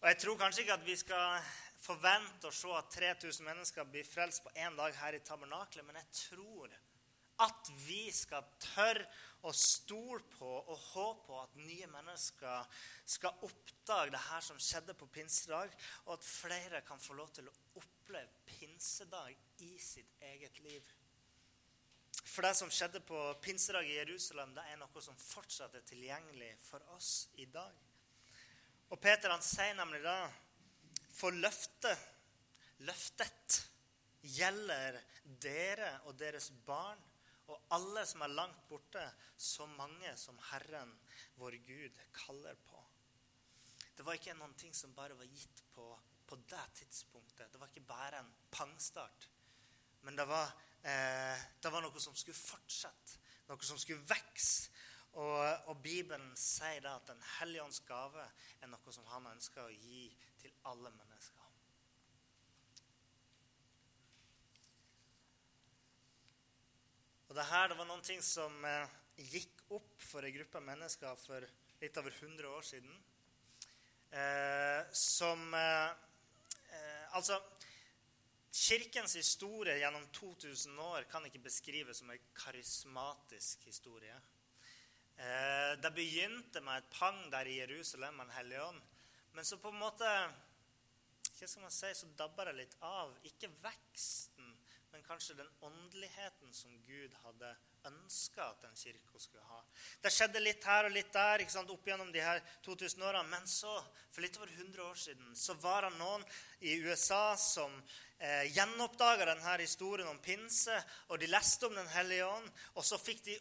Og 0.01 0.09
jeg 0.11 0.19
tror 0.21 0.37
kanskje 0.37 0.63
ikke 0.63 0.77
at 0.77 0.85
vi 0.85 0.95
skal 0.99 1.53
forvente 1.81 2.49
å 2.49 2.53
se 2.53 2.73
at 2.77 2.91
3000 2.93 3.45
mennesker 3.45 3.87
blir 3.89 4.05
frelst 4.05 4.43
på 4.45 4.53
én 4.59 4.75
dag 4.77 4.93
her 4.99 5.17
i 5.17 5.23
tabernaklet, 5.25 5.85
men 5.85 5.97
jeg 6.01 6.11
tror 6.27 6.75
at 7.45 7.69
vi 7.85 8.07
skal 8.13 8.45
tørre 8.61 9.05
å 9.45 9.53
stole 9.53 10.23
på 10.33 10.49
og 10.57 10.85
håpe 10.91 11.25
på 11.27 11.39
at 11.39 11.57
nye 11.61 11.89
mennesker 11.91 12.79
skal 13.05 13.45
oppdage 13.45 14.13
det 14.13 14.21
her 14.25 14.45
som 14.45 14.61
skjedde 14.61 14.95
på 14.97 15.09
pinsedag, 15.13 15.73
og 16.05 16.15
at 16.17 16.25
flere 16.25 16.81
kan 16.85 17.01
få 17.01 17.17
lov 17.17 17.29
til 17.37 17.49
å 17.49 17.57
oppleve 17.77 18.41
pinsedag 18.49 19.35
i 19.65 19.75
sitt 19.81 20.17
eget 20.33 20.57
liv. 20.65 20.93
For 22.27 22.45
det 22.45 22.55
som 22.57 22.71
skjedde 22.73 23.01
på 23.05 23.19
pinsedag 23.41 23.85
i 23.87 23.99
Jerusalem, 23.99 24.53
det 24.57 24.65
er 24.71 24.81
noe 24.81 25.01
som 25.01 25.17
fortsatt 25.21 25.77
er 25.77 25.85
tilgjengelig 25.87 26.55
for 26.65 26.83
oss 26.97 27.29
i 27.37 27.45
dag. 27.53 27.86
Og 28.93 28.99
Peter 29.03 29.33
han 29.33 29.43
sier 29.43 29.75
nemlig 29.77 29.99
da 30.05 30.19
for 31.17 31.35
løftet, 31.35 31.97
løftet, 32.87 33.63
gjelder 34.27 34.97
dere 35.41 35.91
og 36.09 36.17
deres 36.19 36.49
barn 36.65 36.99
og 37.47 37.71
alle 37.75 38.03
som 38.07 38.23
er 38.25 38.33
langt 38.35 38.65
borte, 38.67 39.03
så 39.39 39.65
mange 39.77 40.11
som 40.19 40.39
Herren, 40.49 40.91
vår 41.39 41.55
Gud, 41.63 41.99
kaller 42.15 42.57
på. 42.67 42.81
Det 43.95 44.05
var 44.05 44.17
ikke 44.17 44.35
noen 44.37 44.55
ting 44.59 44.73
som 44.75 44.95
bare 44.95 45.15
var 45.17 45.29
gitt 45.31 45.63
på, 45.73 45.85
på 46.27 46.39
det 46.49 46.65
tidspunktet. 46.81 47.47
Det 47.53 47.61
var 47.61 47.71
ikke 47.71 47.87
bare 47.87 48.19
en 48.19 48.33
pangstart. 48.51 49.29
Men 50.03 50.19
det 50.19 50.27
var, 50.27 50.51
eh, 50.83 51.45
det 51.63 51.71
var 51.71 51.85
noe 51.85 52.03
som 52.03 52.15
skulle 52.15 52.37
fortsette, 52.37 53.17
noe 53.47 53.69
som 53.69 53.79
skulle 53.79 54.03
vokse. 54.05 54.67
Og, 55.13 55.67
og, 55.69 55.77
Bibelen 55.81 56.35
sier 56.37 56.81
da 56.83 56.97
at 56.99 57.07
Den 57.07 57.23
hellige 57.39 57.63
ånds 57.63 57.79
gave 57.87 58.25
er 58.61 58.69
noe 58.69 58.93
som 58.93 59.07
han 59.13 59.31
ønsker 59.31 59.63
å 59.63 59.73
gi 59.73 60.07
til 60.41 60.53
alle 60.69 60.91
mennesker. 60.93 61.43
Og 67.27 67.35
det 67.35 67.47
her 67.49 67.67
det 67.67 67.77
var 67.79 67.89
noen 67.89 68.05
ting 68.05 68.21
som 68.23 68.53
eh, 68.65 68.97
gikk 69.33 69.65
opp 69.75 69.95
for 69.99 70.23
en 70.23 70.35
gruppe 70.37 70.61
mennesker 70.63 71.17
for 71.19 71.43
litt 71.81 71.97
over 71.99 72.13
100 72.13 72.49
år 72.49 72.65
siden. 72.65 72.93
Eh, 74.11 74.85
som 74.95 75.53
eh, 75.53 75.89
eh, 76.71 77.15
Altså 77.17 77.41
Kirkens 78.57 79.13
historie 79.19 79.75
gjennom 79.77 80.05
2000 80.15 80.79
år 80.79 81.03
kan 81.11 81.25
ikke 81.27 81.43
beskrives 81.43 81.99
som 81.99 82.09
en 82.09 82.29
karismatisk 82.35 83.67
historie. 83.67 84.15
Eh, 85.17 85.79
det 85.81 85.91
begynte 85.97 86.61
med 86.61 86.77
et 86.77 86.91
pang 86.93 87.23
der 87.33 87.49
i 87.49 87.57
Jerusalem 87.57 88.19
med 88.19 88.27
Den 88.27 88.35
hellige 88.35 88.63
ånd. 88.63 88.81
Men 89.33 89.45
så 89.45 89.57
på 89.57 89.69
en 89.73 89.81
måte 89.81 90.11
hva 91.37 91.47
skal 91.47 91.61
man 91.61 91.73
si, 91.73 91.89
så 91.93 92.07
dabber 92.17 92.49
det 92.49 92.57
litt 92.57 92.75
av. 92.85 93.11
Ikke 93.29 93.49
veksten, 93.61 94.53
men 94.91 95.03
kanskje 95.05 95.35
den 95.37 95.49
åndeligheten 95.61 96.53
som 96.53 96.73
Gud 96.87 97.13
hadde 97.23 97.51
ønska 97.85 98.47
at 98.47 98.65
en 98.65 98.77
kirke 98.77 99.21
skulle 99.21 99.45
ha. 99.45 99.59
Det 100.01 100.11
skjedde 100.13 100.41
litt 100.41 100.65
her 100.65 100.87
og 100.87 100.95
litt 100.95 101.11
der 101.13 101.43
ikke 101.43 101.53
sant, 101.53 101.69
opp 101.69 101.85
gjennom 101.85 102.09
de 102.13 102.23
her 102.25 102.41
2000 102.65 103.05
årene. 103.05 103.29
Men 103.29 103.45
så, 103.49 103.75
for 104.09 104.25
litt 104.25 104.37
over 104.41 104.49
100 104.49 104.83
år 104.87 104.97
siden, 105.01 105.35
så 105.37 105.57
var 105.61 105.85
det 105.85 105.93
noen 105.99 106.25
i 106.65 106.77
USA 106.87 107.37
som 107.37 107.73
eh, 108.17 108.49
gjenoppdaga 108.57 109.29
denne 109.29 109.57
historien 109.61 110.09
om 110.09 110.21
pinse, 110.21 110.77
og 111.09 111.21
de 111.21 111.29
leste 111.29 111.69
om 111.69 111.77
Den 111.77 111.93
hellige 111.93 112.25
ånd, 112.25 112.49
og 112.73 112.85
så 112.85 112.97
fikk 113.01 113.25
de 113.29 113.37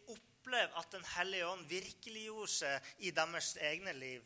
oppleve 0.47 0.79
at 0.79 0.93
Den 0.93 1.05
hellige 1.17 1.47
ånd 1.47 1.67
virkeliggjorde 1.67 2.51
seg 2.53 2.83
i 3.03 3.11
deres 3.11 3.57
egne 3.59 3.93
liv. 3.97 4.23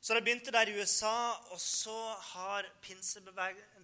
Så 0.00 0.14
det 0.14 0.22
begynte 0.22 0.52
der 0.52 0.68
i 0.68 0.76
USA, 0.76 1.32
og 1.50 1.60
så 1.60 2.16
har 2.34 2.68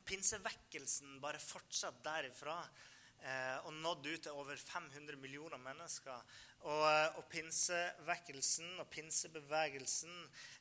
pinsevekkelsen 0.05 1.21
bare 1.23 1.39
fortsatt 1.41 2.05
derifra. 2.05 2.69
Eh, 3.23 3.67
og 3.67 3.73
nådd 3.75 4.07
ut 4.07 4.23
til 4.23 4.33
over 4.37 4.57
500 4.57 5.17
millioner 5.17 5.59
mennesker. 5.59 6.23
Og, 6.61 6.85
eh, 6.91 7.17
og 7.17 7.25
pinsevekkelsen 7.31 8.81
og 8.83 8.91
pinsebevegelsen 8.91 10.15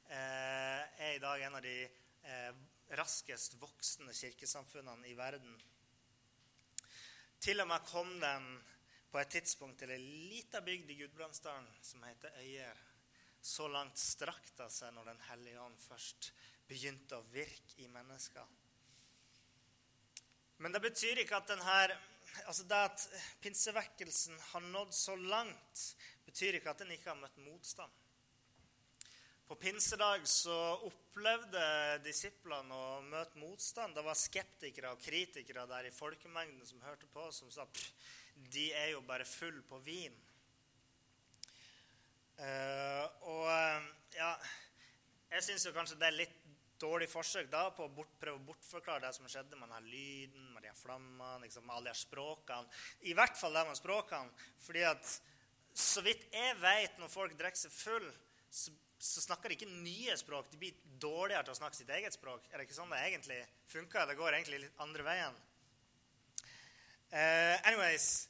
eh, 0.10 0.82
er 0.98 1.16
i 1.16 1.22
dag 1.22 1.42
en 1.46 1.56
av 1.60 1.66
de 1.66 1.78
eh, 1.84 2.52
raskest 2.98 3.60
voksende 3.62 4.14
kirkesamfunnene 4.14 5.10
i 5.10 5.18
verden. 5.18 5.62
Til 7.42 7.62
og 7.62 7.68
med 7.68 7.90
kom 7.90 8.20
den 8.22 8.54
på 9.12 9.20
et 9.20 9.34
tidspunkt 9.36 9.82
til 9.82 9.92
ei 9.92 10.00
lita 10.32 10.62
bygd 10.64 10.92
i 10.94 10.98
Gudbrandsdalen 11.02 11.68
som 11.84 12.04
heter 12.08 12.38
Øyer 12.40 12.80
så 13.42 13.68
langt 13.68 13.98
strakte 14.00 14.64
det 14.64 14.72
seg 14.72 14.94
når 14.96 15.12
Den 15.12 15.24
hellige 15.28 15.62
ånd 15.62 15.78
først 15.82 16.32
begynte 16.70 17.18
å 17.18 17.28
virke 17.34 17.82
i 17.84 17.90
mennesker. 17.92 18.46
Men 20.62 20.76
det 20.76 20.84
betyr 20.84 21.24
ikke 21.24 21.40
at 21.42 21.50
denne, 21.50 21.98
altså 22.46 22.68
det 22.70 22.82
at 22.86 23.08
pinsevekkelsen 23.42 24.38
har 24.52 24.68
nådd 24.70 24.94
så 24.94 25.16
langt, 25.18 25.88
betyr 26.28 26.60
ikke 26.60 26.72
at 26.72 26.84
den 26.84 26.94
ikke 26.94 27.10
har 27.10 27.20
møtt 27.20 27.42
motstand. 27.42 27.98
På 29.50 29.58
pinsedag 29.60 30.24
så 30.30 30.58
opplevde 30.88 31.64
disiplene 32.06 32.72
å 32.72 33.02
møte 33.04 33.42
motstand. 33.42 33.98
Det 33.98 34.06
var 34.06 34.16
skeptikere 34.16 34.94
og 34.94 35.02
kritikere 35.04 35.66
der 35.68 35.90
i 35.90 35.92
folkemengden 35.92 36.64
som 36.70 36.86
hørte 36.86 37.10
på, 37.12 37.26
som 37.36 37.52
sa 37.52 37.66
de 38.52 38.68
er 38.74 38.92
jo 38.94 39.02
bare 39.08 39.28
full 39.28 39.62
på 39.70 39.80
vin. 39.86 40.16
Uh, 42.42 43.06
og 43.30 43.44
uh, 43.46 43.84
ja 44.16 44.32
Jeg 45.30 45.44
syns 45.46 45.68
kanskje 45.76 45.98
det 46.00 46.08
er 46.08 46.16
litt 46.24 46.38
dårlig 46.82 47.06
forsøk 47.12 47.52
da 47.52 47.68
på 47.76 47.86
å 47.86 47.92
bort, 47.94 48.14
prøve 48.18 48.40
å 48.40 48.46
bortforklare 48.48 49.04
det 49.04 49.12
som 49.14 49.28
skjedde 49.30 49.60
Man 49.60 49.74
har 49.76 49.84
lyden, 49.86 50.48
man 50.56 50.66
har 50.66 50.78
flammene, 50.78 51.44
liksom, 51.46 51.70
alle 51.70 51.92
de 51.92 52.02
språkene. 52.02 52.80
I 53.06 53.14
hvert 53.18 53.38
fall 53.38 53.54
det 53.54 53.66
med 53.68 53.78
språkene. 53.78 54.48
fordi 54.66 54.88
at 54.90 55.12
så 55.72 56.02
vidt 56.04 56.26
jeg 56.34 56.58
vet, 56.60 56.98
når 57.00 57.12
folk 57.12 57.38
drikker 57.40 57.62
seg 57.62 57.72
full, 57.72 58.08
så, 58.52 58.74
så, 59.00 59.22
snakker 59.24 59.50
de 59.50 59.56
ikke 59.56 59.70
nye 59.72 60.18
språk. 60.20 60.50
De 60.52 60.60
blir 60.60 60.82
dårligere 61.00 61.46
til 61.48 61.54
å 61.54 61.60
snakke 61.62 61.78
sitt 61.78 61.94
eget 61.96 62.18
språk. 62.18 62.50
Er 62.52 62.60
det 62.60 62.68
ikke 62.68 62.80
sånn 62.82 62.92
det 62.92 63.00
egentlig 63.06 63.40
funker? 63.72 64.10
Det 64.10 64.18
går 64.20 64.36
egentlig 64.36 64.66
litt 64.66 64.84
andre 64.84 65.06
veien. 65.08 65.40
Uh, 67.12 67.58
anyways, 67.68 68.30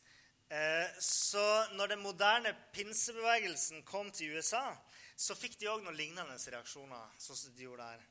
uh, 0.49 0.87
så 0.99 1.43
når 1.77 1.93
den 1.93 2.01
moderne 2.01 2.55
pinsebevegelsen 2.73 3.83
kom 3.85 4.09
til 4.11 4.33
USA, 4.33 4.71
så 5.13 5.37
fikk 5.37 5.59
de 5.61 5.69
òg 5.69 5.83
noen 5.85 5.99
lignende 5.99 6.33
reaksjoner. 6.33 7.11
sånn 7.21 7.37
som 7.37 7.53
de 7.53 7.67
gjorde 7.67 7.85
der. 7.85 8.07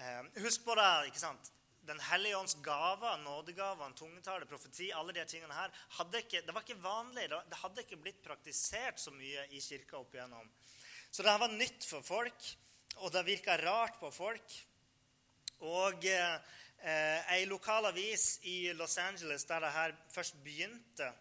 Uh, 0.00 0.40
husk 0.46 0.64
på 0.64 0.76
det, 0.78 0.88
ikke 1.10 1.20
sant? 1.20 1.50
Den 1.86 2.00
hellige 2.08 2.38
ånds 2.38 2.56
gaver, 2.64 3.20
nådegavene, 3.22 3.94
tungetale, 3.94 4.48
profeti, 4.48 4.88
alle 4.90 5.12
de 5.14 5.26
tingene 5.28 5.54
her, 5.54 5.74
ikke, 6.18 6.40
det 6.42 6.54
var 6.54 6.64
ikke 6.64 6.80
vanlig. 6.80 7.28
Det 7.28 7.60
hadde 7.60 7.84
ikke 7.84 8.00
blitt 8.00 8.24
praktisert 8.24 8.98
så 8.98 9.12
mye 9.14 9.44
i 9.52 9.60
kirka 9.60 10.00
opp 10.00 10.16
igjennom. 10.16 10.48
Så 11.12 11.22
det 11.22 11.36
var 11.38 11.52
nytt 11.52 11.84
for 11.86 12.02
folk, 12.02 12.48
og 13.04 13.12
det 13.12 13.26
virka 13.28 13.60
rart 13.60 14.00
på 14.00 14.10
folk. 14.10 14.56
Og 15.64 16.04
eh, 16.10 16.56
ei 16.82 17.46
lokalavis 17.46 18.38
i 18.42 18.72
Los 18.72 18.98
Angeles 18.98 19.44
der 19.44 19.60
det 19.60 19.72
her 19.72 19.94
først 20.12 20.36
begynte, 20.44 21.12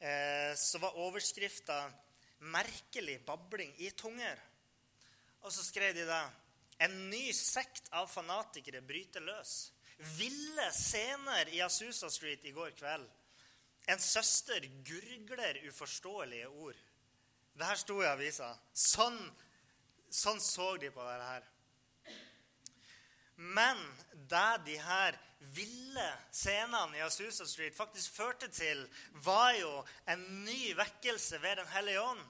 eh, 0.00 0.56
så 0.56 0.78
var 0.78 0.96
overskrifta 0.96 1.92
'Merkelig 2.40 3.20
babling 3.26 3.74
i 3.78 3.90
tunger'. 3.90 4.40
Og 5.42 5.52
så 5.52 5.64
skrev 5.64 5.94
de 5.94 6.06
det. 6.06 6.30
En 6.80 7.10
ny 7.10 7.32
sekt 7.32 7.88
av 7.92 8.08
fanatikere 8.08 8.80
bryter 8.82 9.20
løs 9.20 9.72
ville 10.18 10.72
scener 10.72 11.48
i 11.54 11.60
Asusa 11.60 12.10
Street 12.10 12.44
i 12.44 12.50
går 12.50 12.70
kveld. 12.70 13.06
En 13.88 13.98
søster 13.98 14.66
gurgler 14.86 15.58
uforståelige 15.68 16.48
ord. 16.48 16.76
Det 17.54 17.66
her 17.66 17.78
sto 17.78 18.00
i 18.02 18.08
avisa. 18.08 18.52
Sånn, 18.74 19.18
sånn 20.10 20.40
så 20.40 20.76
de 20.80 20.90
på 20.90 21.04
det 21.06 21.26
her. 21.26 21.48
Men 23.42 23.78
det 24.30 24.62
de 24.66 24.76
her 24.78 25.18
ville 25.50 26.04
scenene 26.30 26.98
i 26.98 27.02
Asusa 27.02 27.46
Street 27.46 27.74
faktisk 27.76 28.14
førte 28.14 28.48
til, 28.54 28.84
var 29.24 29.50
jo 29.58 29.72
en 30.06 30.22
ny 30.44 30.74
vekkelse 30.78 31.40
ved 31.42 31.58
Den 31.58 31.72
hellige 31.74 32.04
ånd. 32.04 32.22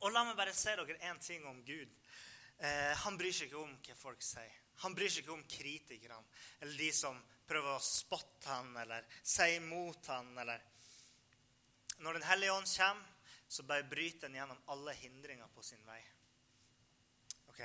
Og 0.00 0.10
la 0.10 0.24
meg 0.24 0.38
bare 0.38 0.54
si 0.56 0.72
dere 0.72 0.96
én 1.10 1.20
ting 1.20 1.44
om 1.46 1.60
Gud. 1.66 1.92
Eh, 2.58 2.96
han 3.04 3.18
bryr 3.20 3.36
seg 3.36 3.50
ikke 3.50 3.60
om 3.60 3.76
hva 3.84 3.98
folk 3.98 4.24
sier. 4.24 4.56
Han 4.82 4.96
bryr 4.96 5.12
seg 5.12 5.22
ikke 5.22 5.36
om 5.36 5.44
kritikerne 5.46 6.18
eller 6.62 6.74
de 6.78 6.88
som 6.96 7.20
prøver 7.46 7.76
å 7.76 7.84
spotte 7.84 8.48
han 8.48 8.72
eller 8.82 9.06
si 9.22 9.50
imot 9.58 10.08
han. 10.10 10.32
Eller. 10.40 10.64
Når 12.00 12.18
Den 12.18 12.28
hellige 12.32 12.56
ånd 12.56 12.70
kommer, 12.72 13.08
så 13.48 13.62
bare 13.68 13.84
bryter 13.84 14.30
han 14.30 14.40
gjennom 14.40 14.68
alle 14.72 14.96
hindringer 14.96 15.50
på 15.54 15.62
sin 15.62 15.82
vei. 15.84 16.00
Ok? 17.52 17.60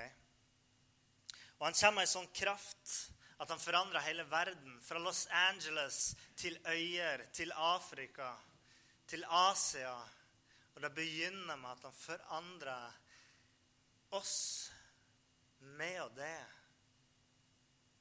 Og 1.58 1.66
han 1.66 1.78
kommer 1.78 2.02
med 2.02 2.08
en 2.08 2.14
sånn 2.14 2.34
kraft 2.38 2.96
at 3.38 3.50
han 3.54 3.62
forandrer 3.62 4.06
hele 4.06 4.26
verden. 4.30 4.78
Fra 4.82 5.02
Los 5.02 5.26
Angeles 5.50 6.16
til 6.38 6.58
øyer, 6.66 7.26
til 7.34 7.52
Afrika, 7.54 8.32
til 9.08 9.26
Asia. 9.26 9.96
Og 10.76 10.82
det 10.82 10.94
begynner 10.94 11.58
med 11.58 11.72
at 11.72 11.86
han 11.90 11.98
forandrer 11.98 12.98
oss 14.18 14.38
med 15.60 16.02
og 16.02 16.16
det 16.16 16.46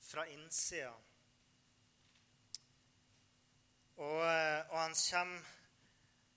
fra 0.07 0.27
innsida. 0.31 0.92
Og, 3.97 4.21
eh, 4.29 4.61
og, 4.69 4.79
han 4.79 4.95
kommer 4.95 5.53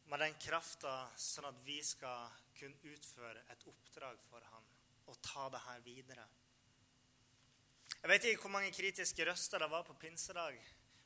med 0.09 0.21
den 0.23 0.37
krafta 0.41 0.93
sånn 1.19 1.49
at 1.51 1.59
vi 1.65 1.81
skal 1.83 2.31
kunne 2.55 2.93
utføre 2.93 3.43
et 3.51 3.65
oppdrag 3.67 4.21
for 4.29 4.45
ham 4.53 4.69
og 5.11 5.19
ta 5.25 5.49
det 5.51 5.61
her 5.67 5.83
videre. 5.83 6.25
Jeg 8.01 8.09
vet 8.09 8.23
ikke 8.23 8.41
hvor 8.41 8.53
mange 8.55 8.71
kritiske 8.71 9.25
røster 9.27 9.59
det 9.59 9.67
var 9.71 9.83
på 9.83 9.93
pinsedag, 9.99 10.55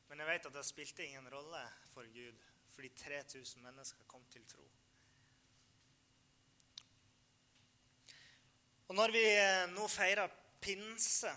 men 0.09 0.19
jeg 0.19 0.27
vet 0.27 0.45
at 0.45 0.53
det 0.53 0.65
spilte 0.65 1.05
ingen 1.05 1.29
rolle 1.33 1.61
for 1.93 2.05
Gud 2.13 2.49
fordi 2.73 2.89
3000 2.97 3.61
mennesker 3.61 4.03
kom 4.09 4.25
til 4.33 4.45
tro. 4.49 4.65
Og 8.87 8.95
når 8.95 9.11
vi 9.13 9.23
eh, 9.25 9.65
nå 9.73 9.87
feirer 9.87 10.29
pinse 10.61 11.29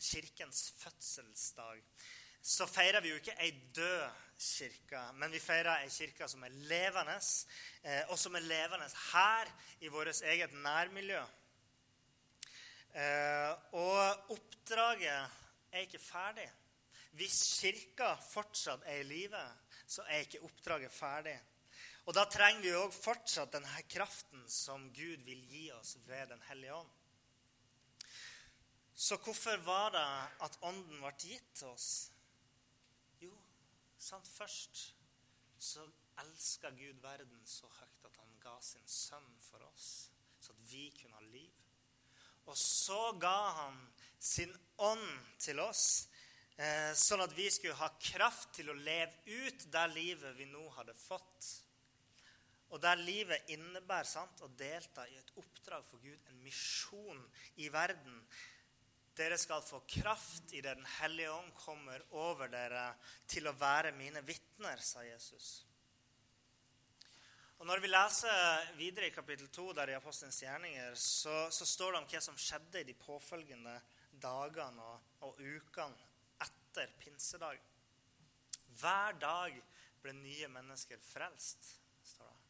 kirkens 0.00 0.70
fødselsdag, 0.78 1.82
så 2.42 2.66
feirer 2.66 3.00
vi 3.00 3.12
jo 3.12 3.20
ikke 3.20 3.36
ei 3.44 3.50
død 3.76 4.06
kirke, 4.40 5.02
men 5.20 5.32
vi 5.32 5.40
feirer 5.40 5.82
ei 5.82 5.90
kirke 5.92 6.28
som 6.28 6.44
er 6.48 6.56
levende, 6.70 7.18
eh, 7.84 8.02
og 8.08 8.18
som 8.18 8.36
er 8.40 8.46
levende 8.46 8.88
her 9.10 9.52
i 9.80 9.92
vårt 9.92 10.22
eget 10.22 10.52
nærmiljø. 10.52 11.20
Eh, 12.90 13.52
og 13.78 14.32
oppdraget 14.34 15.38
er 15.70 15.84
ikke 15.84 16.02
ferdig. 16.02 16.48
Hvis 17.18 17.38
kirka 17.60 18.14
fortsatt 18.22 18.82
er 18.86 19.02
i 19.02 19.06
live, 19.06 19.42
så 19.86 20.02
er 20.08 20.24
ikke 20.24 20.42
oppdraget 20.46 20.92
ferdig. 20.94 21.36
Og 22.06 22.14
da 22.16 22.24
trenger 22.30 22.62
vi 22.64 22.72
òg 22.74 22.94
fortsatt 22.94 23.52
denne 23.54 23.82
kraften 23.90 24.42
som 24.50 24.88
Gud 24.94 25.22
vil 25.26 25.42
gi 25.50 25.68
oss 25.76 25.96
ved 26.06 26.32
Den 26.32 26.42
hellige 26.48 26.74
ånd. 26.74 26.90
Så 28.94 29.16
hvorfor 29.16 29.56
var 29.64 29.90
det 29.94 30.08
at 30.44 30.58
Ånden 30.66 30.98
ble 31.00 31.12
gitt 31.22 31.54
til 31.56 31.70
oss? 31.70 32.10
Jo, 33.20 33.32
sant, 33.98 34.28
først 34.28 34.82
så 35.60 35.86
elska 36.20 36.70
Gud 36.76 37.00
verden 37.00 37.40
så 37.48 37.68
høyt 37.78 38.04
at 38.10 38.18
han 38.20 38.34
ga 38.42 38.58
sin 38.64 38.86
sønn 38.86 39.30
for 39.40 39.64
oss, 39.70 40.10
så 40.40 40.52
at 40.52 40.62
vi 40.72 40.90
kunne 40.98 41.16
ha 41.16 41.24
liv. 41.32 41.69
Og 42.50 42.58
så 42.58 43.12
ga 43.22 43.38
han 43.62 43.78
sin 44.18 44.50
ånd 44.82 45.06
til 45.38 45.60
oss, 45.62 46.08
eh, 46.58 46.90
sånn 46.98 47.22
at 47.22 47.34
vi 47.36 47.46
skulle 47.50 47.78
ha 47.78 47.92
kraft 48.02 48.56
til 48.58 48.72
å 48.72 48.76
leve 48.76 49.22
ut 49.46 49.66
det 49.70 49.86
livet 49.94 50.36
vi 50.36 50.48
nå 50.50 50.66
hadde 50.74 50.96
fått. 50.98 51.50
Og 52.70 52.82
der 52.82 52.98
livet 52.98 53.48
innebærer 53.50 54.06
sant, 54.06 54.42
å 54.42 54.50
delta 54.58 55.06
i 55.08 55.16
et 55.18 55.32
oppdrag 55.38 55.86
for 55.86 56.02
Gud, 56.02 56.18
en 56.30 56.42
misjon 56.42 57.22
i 57.62 57.70
verden 57.70 58.18
dere 59.20 59.36
skal 59.38 59.62
få 59.62 59.82
kraft 59.90 60.54
i 60.54 60.62
det 60.62 60.74
Den 60.78 60.86
hellige 61.00 61.32
ånd 61.34 61.50
kommer 61.58 62.02
over 62.16 62.48
dere 62.48 62.94
til 63.28 63.48
å 63.50 63.56
være 63.58 63.92
mine 63.92 64.22
vitner, 64.26 64.80
sa 64.80 65.02
Jesus. 65.04 65.66
Og 67.60 67.66
Når 67.68 67.82
vi 67.84 67.88
leser 67.90 68.70
videre 68.78 69.10
i 69.10 69.12
kapittel 69.12 69.48
2 69.52 69.72
der 69.76 69.90
i 69.92 69.94
Apostelens 69.98 70.38
gjerninger, 70.40 70.94
så, 70.96 71.50
så, 71.52 71.66
står 71.68 71.92
det 71.92 71.98
om 71.98 72.06
hva 72.08 72.20
som 72.24 72.38
skjedde 72.40 72.80
i 72.80 72.86
de 72.88 72.94
påfølgende 72.96 73.74
dagene 74.22 74.86
og, 74.86 75.10
og 75.28 75.42
ukene 75.44 76.08
etter 76.40 76.94
pinsedag. 77.02 77.60
Hver 78.80 79.18
dag 79.20 79.58
ble 80.00 80.14
nye 80.16 80.48
mennesker 80.48 81.04
frelst. 81.04 81.68
står 82.14 82.32
det. 82.32 82.40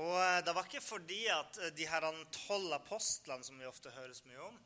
Og 0.00 0.16
eh, 0.22 0.40
det 0.48 0.56
var 0.56 0.64
ikke 0.64 0.84
fordi 0.88 1.22
at 1.34 1.60
de 1.76 1.92
her 1.92 2.08
tolv 2.46 2.72
apostlene 2.78 3.44
som 3.44 3.60
vi 3.60 3.68
ofte 3.68 3.92
høres 4.00 4.24
mye 4.24 4.48
om, 4.48 4.56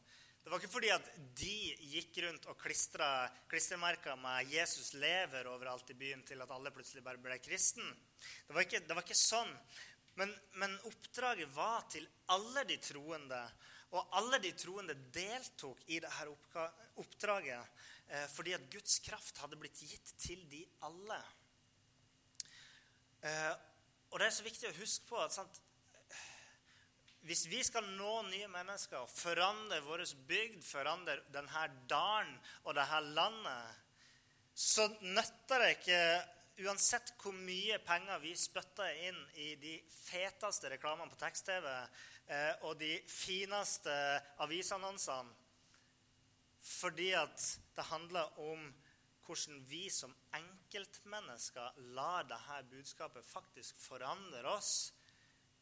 det 0.42 0.50
var 0.50 0.58
ikke 0.58 0.72
fordi 0.72 0.90
at 0.90 1.08
de 1.38 1.56
gikk 1.92 2.16
rundt 2.24 2.46
og 2.50 2.58
klistra 2.58 3.08
klistremerker 3.50 4.16
med 4.18 4.50
'Jesus 4.50 4.92
lever' 4.98 5.46
overalt 5.46 5.90
i 5.94 5.94
byen 5.94 6.24
til 6.26 6.42
at 6.42 6.50
alle 6.50 6.72
plutselig 6.74 7.04
bare 7.04 7.22
ble 7.22 7.38
kristen. 7.38 7.86
Det 8.48 8.54
var 8.54 8.66
ikke, 8.66 8.80
det 8.82 8.96
var 8.96 9.06
ikke 9.06 9.18
sånn. 9.18 9.52
Men, 10.18 10.34
men, 10.58 10.74
oppdraget 10.90 11.48
var 11.54 11.86
til 11.88 12.08
alle 12.34 12.64
de 12.68 12.76
troende. 12.82 13.40
Og 13.92 14.16
alle 14.18 14.40
de 14.42 14.52
troende 14.56 14.96
deltok 15.14 15.80
i 15.86 16.00
dette 16.00 16.66
oppdraget 17.00 17.86
eh, 18.08 18.26
fordi 18.32 18.54
at 18.56 18.68
Guds 18.72 18.98
kraft 19.04 19.38
hadde 19.44 19.58
blitt 19.60 19.78
gitt 19.78 20.14
til 20.20 20.42
de 20.50 20.64
alle. 20.88 21.20
Eh, 23.22 23.52
og 24.10 24.18
det 24.18 24.26
er 24.26 24.34
så 24.34 24.44
viktig 24.44 24.68
å 24.68 24.78
huske 24.80 25.06
på 25.08 25.20
at 25.22 25.36
sant, 25.36 25.60
hvis 27.26 27.46
vi 27.50 27.62
skal 27.62 27.86
nå 27.96 28.14
nye 28.28 28.48
mennesker, 28.50 29.06
forandre 29.06 29.78
vår 29.86 30.04
bygd, 30.28 30.62
forandre 30.66 31.20
denne 31.34 31.66
dalen 31.90 32.34
og 32.64 32.74
dette 32.78 33.00
landet, 33.14 33.82
så 34.54 34.88
nytter 35.00 35.62
det 35.62 35.74
ikke 35.78 36.04
Uansett 36.60 37.14
hvor 37.16 37.32
mye 37.32 37.78
penger 37.80 38.20
vi 38.20 38.34
spytter 38.36 38.98
inn 39.08 39.18
i 39.40 39.54
de 39.56 39.78
feteste 39.88 40.68
reklamene 40.68 41.08
på 41.08 41.16
tekst-TV 41.22 41.64
eh, 41.72 42.66
og 42.68 42.76
de 42.76 42.90
fineste 43.08 43.94
avisannonsene, 44.44 45.32
fordi 46.62 47.08
at 47.16 47.46
det 47.74 47.86
handler 47.88 48.36
om 48.44 48.68
hvordan 49.24 49.62
vi 49.66 49.86
som 49.90 50.12
enkeltmennesker 50.36 51.80
lar 51.96 52.28
dette 52.28 52.60
budskapet 52.70 53.24
faktisk 53.26 53.78
forandre 53.80 54.44
oss 54.52 54.92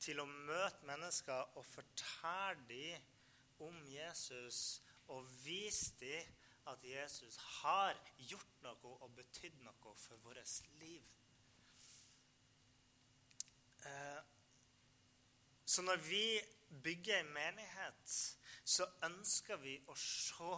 til 0.00 0.20
å 0.20 0.28
møte 0.28 0.86
mennesker 0.88 1.56
og 1.58 1.66
fortelle 1.66 2.66
dem 2.68 3.66
om 3.66 3.76
Jesus 3.86 4.80
og 5.12 5.26
vise 5.44 5.92
dem 6.00 6.36
at 6.70 6.84
Jesus 6.84 7.36
har 7.60 7.96
gjort 8.30 8.62
noe 8.64 8.96
og 9.04 9.14
betydd 9.16 9.56
noe 9.64 9.94
for 9.98 10.20
vårt 10.24 10.68
liv. 10.80 11.06
Eh, 13.86 14.22
så 15.64 15.82
når 15.82 15.96
vi 15.96 16.24
bygger 16.82 17.20
en 17.20 17.32
menighet, 17.34 18.14
så 18.64 18.86
ønsker 19.04 19.56
vi 19.56 19.76
å 19.88 19.96
se 19.98 20.54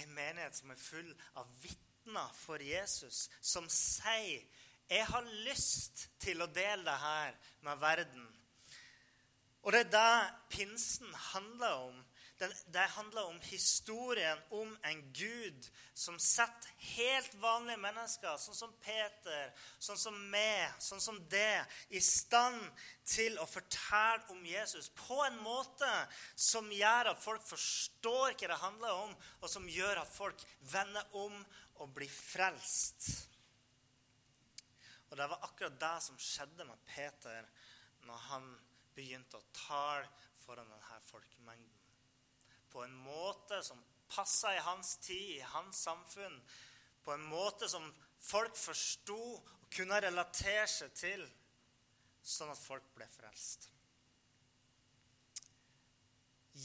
en 0.00 0.14
menighet 0.14 0.56
som 0.56 0.70
er 0.70 0.80
full 0.80 1.12
av 1.40 1.50
vitner 1.62 2.32
for 2.34 2.62
Jesus, 2.62 3.28
som 3.40 3.68
sier 3.68 4.44
'Jeg 4.88 5.06
har 5.06 5.22
lyst 5.22 6.10
til 6.18 6.42
å 6.42 6.46
dele 6.46 6.84
det 6.84 6.98
her 6.98 7.34
med 7.60 7.78
verden'. 7.78 8.45
Og 9.66 9.74
det 9.74 9.80
er 9.82 9.88
det 9.90 10.34
pinsen 10.54 11.10
handler 11.32 11.72
om. 11.88 12.04
Det, 12.38 12.80
handler 12.80 13.22
om 13.30 13.38
historien 13.42 14.38
om 14.50 14.76
en 14.84 14.98
Gud 15.12 15.68
som 15.94 16.18
setter 16.20 16.68
helt 16.92 17.32
vanlige 17.40 17.80
mennesker, 17.80 18.36
sånn 18.38 18.54
som 18.54 18.74
Peter, 18.84 19.48
sånn 19.80 19.98
som 19.98 20.18
meg, 20.30 20.74
sånn 20.84 21.00
som 21.00 21.18
det, 21.32 21.64
i 21.88 22.02
stand 22.04 22.60
til 23.08 23.40
å 23.40 23.48
fortelle 23.48 24.36
om 24.36 24.44
Jesus 24.44 24.90
på 25.00 25.16
en 25.24 25.40
måte 25.40 25.88
som 26.36 26.68
gjør 26.70 27.14
at 27.14 27.24
folk 27.24 27.42
forstår 27.48 28.36
hva 28.36 28.52
det 28.52 28.60
handler 28.66 29.02
om, 29.08 29.16
og 29.40 29.50
som 29.50 29.72
gjør 29.72 30.04
at 30.04 30.12
folk 30.12 30.46
vender 30.76 31.18
om 31.24 31.40
og 31.80 31.96
blir 31.96 32.12
frelst. 32.12 33.08
Og 35.08 35.16
det 35.16 35.32
var 35.32 35.42
akkurat 35.48 35.80
det 35.80 35.96
som 36.04 36.20
skjedde 36.20 36.68
med 36.68 36.88
Peter 36.92 37.48
når 38.06 38.24
han 38.28 38.56
begynte 38.96 39.38
å 39.38 39.48
tale 39.54 40.08
foran 40.42 40.68
denne 40.72 41.00
folkemengden 41.10 41.76
på 42.76 42.84
en 42.84 42.94
måte 42.94 43.62
som 43.64 43.78
passa 44.08 44.54
i 44.54 44.58
hans 44.58 44.96
tid, 44.96 45.36
i 45.36 45.40
hans 45.40 45.78
samfunn. 45.82 46.42
På 47.04 47.12
en 47.12 47.22
måte 47.24 47.68
som 47.68 47.86
folk 48.20 48.56
forsto 48.56 49.16
og 49.16 49.70
kunne 49.72 50.00
relatere 50.02 50.66
seg 50.68 50.92
til, 50.92 51.22
sånn 52.20 52.52
at 52.52 52.60
folk 52.60 52.84
ble 52.98 53.06
frelst. 53.08 53.70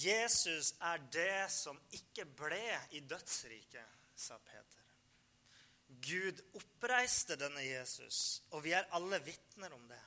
Jesus 0.01 0.73
er 0.83 0.99
det 1.15 1.47
som 1.53 1.79
ikke 1.95 2.25
ble 2.25 2.63
i 2.97 3.05
dødsriket, 3.07 3.97
sa 4.15 4.35
Peter. 4.43 4.83
Gud 6.03 6.43
oppreiste 6.59 7.39
denne 7.39 7.63
Jesus, 7.63 8.41
og 8.51 8.65
vi 8.67 8.75
er 8.75 8.91
alle 8.99 9.23
vitner 9.23 9.71
om 9.79 9.87
det. 9.87 10.03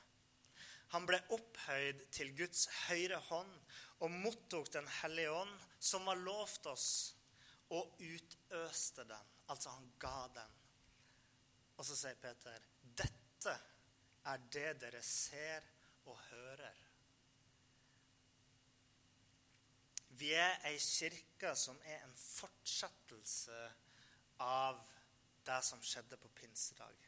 Han 0.95 1.03
ble 1.03 1.17
opphøyd 1.35 2.05
til 2.15 2.29
Guds 2.37 2.69
høyre 2.85 3.17
hånd 3.27 3.51
og 4.05 4.13
mottok 4.13 4.69
Den 4.71 4.87
hellige 5.01 5.33
ånd, 5.35 5.51
som 5.79 6.07
var 6.07 6.21
lovt 6.23 6.69
oss, 6.71 6.89
og 7.75 7.97
utøste 7.99 9.03
den. 9.09 9.33
Altså, 9.51 9.73
han 9.75 9.89
ga 9.99 10.19
den. 10.37 10.53
Og 11.75 11.83
så 11.85 11.97
sier 11.99 12.15
Peter, 12.21 12.63
'Dette 12.81 13.55
er 14.31 14.43
det 14.55 14.69
dere 14.81 15.01
ser 15.03 15.67
og 16.05 16.19
hører'. 16.29 16.83
Vi 20.15 20.31
er 20.31 20.61
ei 20.69 20.77
kirke 20.79 21.55
som 21.59 21.81
er 21.83 22.05
en 22.05 22.15
fortsettelse 22.15 23.59
av 24.39 24.79
det 25.45 25.59
som 25.63 25.83
skjedde 25.83 26.17
på 26.17 26.31
pinsedag. 26.39 27.04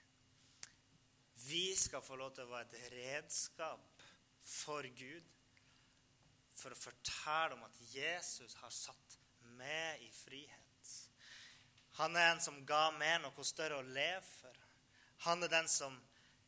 Vi 1.46 1.76
skal 1.78 2.02
få 2.02 2.18
lov 2.18 2.34
til 2.34 2.48
å 2.48 2.54
være 2.56 2.66
et 2.66 2.94
redskap 2.98 4.04
for 4.42 4.88
Gud 4.98 5.34
for 6.58 6.74
å 6.74 6.80
fortelle 6.80 7.54
om 7.54 7.66
at 7.68 7.82
Jesus 7.94 8.56
har 8.64 8.74
satt 8.74 9.18
meg 9.60 10.02
i 10.02 10.10
frihet. 10.14 10.94
Han 12.00 12.18
er 12.18 12.32
en 12.32 12.42
som 12.42 12.58
ga 12.66 12.88
meg 12.98 13.22
noe 13.22 13.46
større 13.46 13.80
å 13.80 13.86
leve 13.86 14.24
for. 14.26 14.58
Han 15.26 15.46
er 15.46 15.54
den 15.54 15.70
som 15.70 15.96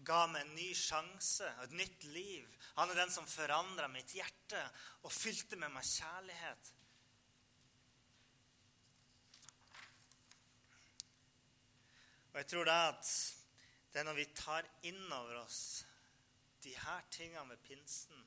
ga 0.05 0.23
meg 0.31 0.45
en 0.45 0.55
ny 0.55 0.69
sjanse, 0.77 1.47
og 1.57 1.63
et 1.65 1.77
nytt 1.77 2.05
liv. 2.13 2.49
Han 2.77 2.91
er 2.91 3.01
den 3.01 3.13
som 3.13 3.27
forandra 3.27 3.89
mitt 3.91 4.13
hjerte 4.15 4.61
og 5.03 5.13
fylte 5.13 5.57
med 5.59 5.73
meg 5.73 5.85
kjærlighet. 5.85 6.71
Og 12.29 12.37
jeg 12.37 12.49
tror 12.51 12.69
det 12.69 12.77
at 12.93 13.11
det 13.93 14.01
er 14.01 14.05
når 14.07 14.19
vi 14.19 14.27
tar 14.37 14.67
inn 14.85 15.05
over 15.11 15.39
oss 15.41 15.61
de 16.63 16.75
her 16.75 17.05
tingene 17.11 17.49
ved 17.49 17.61
pinsen, 17.63 18.25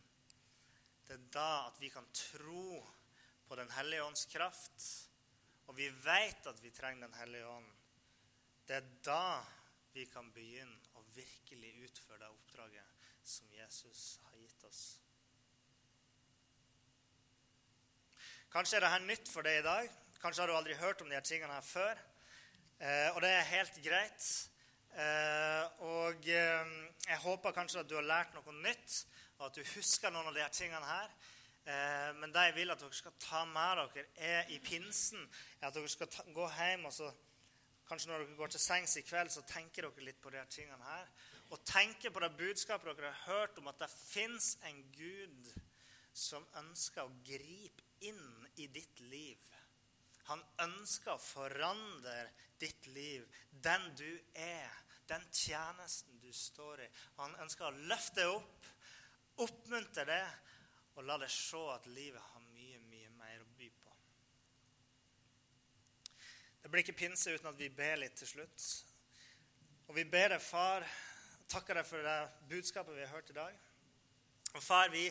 det 1.07 1.19
er 1.19 1.31
da 1.35 1.49
at 1.69 1.81
vi 1.81 1.91
kan 1.93 2.07
tro 2.17 2.81
på 3.49 3.57
Den 3.59 3.71
hellige 3.71 4.05
ånds 4.05 4.25
kraft. 4.33 4.85
Og 5.69 5.77
vi 5.77 5.89
vet 6.05 6.47
at 6.47 6.63
vi 6.63 6.71
trenger 6.71 7.07
Den 7.07 7.19
hellige 7.19 7.47
ånd. 7.47 7.69
Det 8.67 8.77
er 8.77 8.87
da 9.05 9.43
vi 9.93 10.07
kan 10.09 10.31
begynne 10.33 10.97
å 10.97 11.05
virkelig 11.13 11.73
utføre 11.85 12.23
det 12.23 12.31
oppdraget 12.33 13.09
som 13.23 13.51
Jesus 13.53 14.19
har 14.25 14.39
gitt 14.41 14.65
oss. 14.65 14.83
Kanskje 18.53 18.79
er 18.79 18.87
dette 18.87 19.05
nytt 19.05 19.29
for 19.33 19.45
deg 19.45 19.61
i 19.61 19.67
dag. 19.67 19.91
Kanskje 20.23 20.43
har 20.43 20.49
du 20.49 20.57
aldri 20.57 20.75
hørt 20.81 21.03
om 21.05 21.11
de 21.11 21.17
her 21.17 21.27
tingene 21.27 21.53
her 21.53 21.67
før. 21.67 22.01
Eh, 22.81 23.09
og 23.15 23.21
det 23.25 23.31
er 23.33 23.49
helt 23.53 23.79
greit. 23.85 24.27
Eh, 24.93 25.83
og 25.89 26.27
eh, 26.29 26.73
jeg 27.07 27.21
håper 27.25 27.55
kanskje 27.57 27.81
at 27.81 27.89
du 27.89 27.95
har 27.97 28.05
lært 28.05 28.35
noe 28.37 28.57
nytt 28.61 28.99
og 29.39 29.47
at 29.47 29.57
du 29.57 29.63
husker 29.75 30.13
noen 30.13 30.29
av 30.29 30.37
her 30.37 30.53
tingene 30.53 30.87
her. 30.87 31.15
Eh, 31.65 32.11
men 32.19 32.33
det 32.35 32.49
jeg 32.49 32.57
vil 32.59 32.75
at 32.75 32.83
dere 32.83 32.99
skal 32.99 33.15
ta 33.23 33.45
med 33.49 33.81
dere, 33.95 34.07
er 34.19 34.51
i 34.53 34.59
pinsen 34.63 35.23
er 35.61 35.69
at 35.71 35.77
dere 35.77 35.91
skal 35.91 36.11
ta, 36.13 36.27
gå 36.35 36.49
hjem 36.59 36.89
og 36.91 36.97
så 37.01 37.13
Kanskje 37.83 38.09
når 38.09 38.23
dere 38.23 38.37
går 38.39 38.53
til 38.55 38.61
sengs 38.63 38.93
i 38.97 39.03
kveld, 39.05 39.29
så 39.35 39.43
tenker 39.45 39.85
dere 39.85 40.05
litt 40.07 40.21
på 40.23 40.31
de 40.33 40.41
tingene 40.49 40.87
her. 40.87 41.09
Og 41.53 41.61
tenker 41.67 42.13
på 42.15 42.23
det 42.23 42.31
budskapet 42.39 42.89
dere 42.97 43.11
har 43.11 43.27
hørt 43.27 43.59
om 43.61 43.67
at 43.69 43.83
det 43.83 43.89
fins 43.91 44.55
en 44.65 44.79
Gud 44.95 45.51
som 46.17 46.47
ønsker 46.63 47.03
å 47.05 47.13
gripe 47.27 47.85
inn 48.07 48.47
i 48.57 48.69
ditt 48.73 49.03
liv. 49.11 49.37
Han 50.31 50.43
ønsker 50.63 51.15
å 51.15 51.23
forandre 51.23 52.17
ditt 52.63 52.87
liv, 52.95 53.27
den 53.51 53.89
du 53.99 54.11
er, 54.39 54.71
den 55.11 55.25
tjenesten 55.35 56.21
du 56.23 56.31
står 56.33 56.85
i. 56.85 56.89
Han 57.19 57.35
ønsker 57.43 57.67
å 57.69 57.89
løfte 57.91 58.23
deg 58.23 58.37
opp 58.37 58.71
oppmuntre 59.41 60.05
det, 60.07 60.25
og 60.97 61.07
la 61.09 61.17
det 61.23 61.31
se 61.33 61.61
at 61.73 61.89
livet 61.91 62.21
har 62.21 62.45
mye, 62.53 62.79
mye 62.91 63.11
mer 63.17 63.41
å 63.41 63.49
by 63.57 63.69
på. 63.81 63.95
Det 66.63 66.71
blir 66.71 66.85
ikke 66.85 66.99
pinse 67.01 67.33
uten 67.33 67.49
at 67.51 67.59
vi 67.59 67.71
ber 67.73 67.97
litt 68.03 68.19
til 68.21 68.29
slutt. 68.29 68.67
Og 69.89 69.97
vi 69.97 70.05
ber 70.09 70.35
deg, 70.35 70.45
far, 70.45 70.85
takker 71.51 71.81
deg 71.81 71.89
for 71.89 72.07
det 72.07 72.19
budskapet 72.53 72.97
vi 72.97 73.03
har 73.05 73.15
hørt 73.17 73.33
i 73.33 73.39
dag. 73.39 73.57
Og 74.53 74.63
far, 74.63 74.93
vi, 74.93 75.09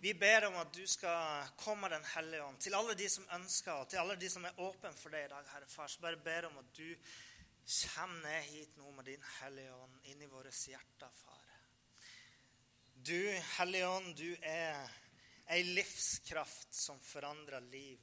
vi 0.00 0.14
ber 0.14 0.46
om 0.48 0.56
at 0.56 0.72
du 0.72 0.86
skal 0.88 1.48
komme 1.60 1.88
Den 1.92 2.04
hellige 2.14 2.44
ånd 2.44 2.60
til 2.60 2.74
alle 2.74 2.94
de 2.96 3.08
som 3.12 3.26
ønsker, 3.36 3.72
og 3.72 3.88
til 3.88 4.00
alle 4.00 4.16
de 4.16 4.30
som 4.32 4.44
er 4.48 4.62
åpne 4.64 4.92
for 4.96 5.12
deg 5.12 5.26
i 5.26 5.32
dag, 5.32 5.50
Herre 5.52 5.68
Far. 5.68 5.90
Så 5.92 6.00
bare 6.00 6.16
ber 6.24 6.48
om 6.48 6.56
at 6.62 6.70
du 6.76 6.88
kommer 7.70 8.22
ned 8.24 8.48
hit 8.48 8.76
nå 8.80 8.90
med 8.96 9.04
din 9.04 9.26
Hellige 9.40 9.74
Ånd 9.76 10.08
inn 10.10 10.22
i 10.24 10.30
våre 10.30 10.50
hjerter, 10.50 11.12
far. 11.14 11.36
Du, 12.94 13.20
Hellige 13.58 13.88
Ånd, 13.88 14.16
du 14.16 14.32
er 14.40 14.88
ei 15.50 15.60
livskraft 15.68 16.74
som 16.74 16.98
forandrer 17.00 17.60
liv. 17.60 18.00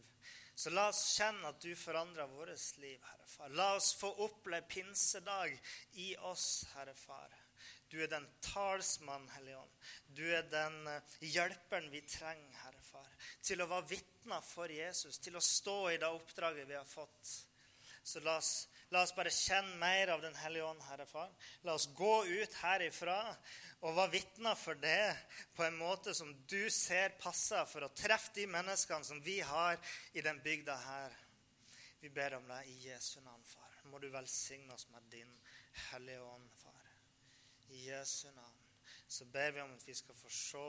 Så 0.58 0.70
la 0.74 0.88
oss 0.90 1.02
kjenne 1.18 1.50
at 1.50 1.62
du 1.62 1.74
forandrer 1.78 2.30
vårt 2.30 2.78
liv, 2.82 3.02
Herre 3.02 3.28
Far. 3.30 3.50
La 3.58 3.74
oss 3.76 3.92
få 3.98 4.14
oppleve 4.26 4.66
pinsedag 4.70 5.54
i 6.02 6.16
oss, 6.30 6.66
Herre 6.76 6.96
Far. 6.98 7.34
Du 7.92 8.00
er 8.04 8.10
den 8.12 8.26
talsmann, 8.44 9.30
Hellige 9.36 9.62
Ånd. 9.62 9.92
Du 10.18 10.24
er 10.28 10.48
den 10.52 10.80
eh, 10.92 11.18
hjelperen 11.24 11.88
vi 11.94 12.02
trenger, 12.04 12.56
Herre 12.66 12.84
Far, 12.84 13.12
til 13.44 13.64
å 13.64 13.70
være 13.70 13.92
vitner 13.94 14.44
for 14.44 14.72
Jesus, 14.72 15.22
til 15.24 15.40
å 15.40 15.44
stå 15.44 15.78
i 15.94 16.00
det 16.02 16.10
oppdraget 16.10 16.68
vi 16.68 16.76
har 16.76 16.88
fått. 16.88 17.36
Så 18.04 18.24
la 18.24 18.38
oss 18.42 18.68
La 18.90 19.02
oss 19.04 19.12
bare 19.12 19.32
kjenne 19.34 19.76
mer 19.82 20.14
av 20.14 20.22
Den 20.24 20.36
hellige 20.40 20.64
ånd, 20.64 20.84
Herre 20.88 21.06
Far. 21.06 21.32
La 21.68 21.74
oss 21.76 21.90
gå 21.96 22.22
ut 22.24 22.54
herifra 22.62 23.18
og 23.82 23.98
være 23.98 24.14
vitner 24.14 24.56
for 24.56 24.80
det 24.80 25.12
på 25.58 25.66
en 25.66 25.76
måte 25.76 26.14
som 26.16 26.32
du 26.48 26.70
ser 26.72 27.18
passer 27.20 27.68
for 27.68 27.84
å 27.84 27.92
treffe 27.92 28.32
de 28.38 28.48
menneskene 28.48 29.04
som 29.04 29.20
vi 29.24 29.42
har 29.44 29.76
i 30.16 30.24
den 30.24 30.40
bygda 30.44 30.78
her. 30.86 31.20
Vi 32.00 32.10
ber 32.14 32.38
om 32.40 32.48
deg 32.48 32.72
i 32.72 32.80
Jesu 32.88 33.20
navn, 33.20 33.44
far. 33.44 33.76
Må 33.92 34.00
du 34.00 34.08
velsigne 34.14 34.74
oss 34.74 34.88
med 34.94 35.04
din 35.12 35.36
Hellige 35.92 36.24
Ånd, 36.24 36.50
far. 36.64 36.67
I 37.68 37.90
Jesu 37.90 38.32
navn 38.32 38.64
så 39.08 39.26
ber 39.26 39.52
vi 39.52 39.62
om 39.62 39.72
at 39.72 39.88
vi 39.88 39.94
skal 39.96 40.16
få 40.16 40.30
se 40.30 40.66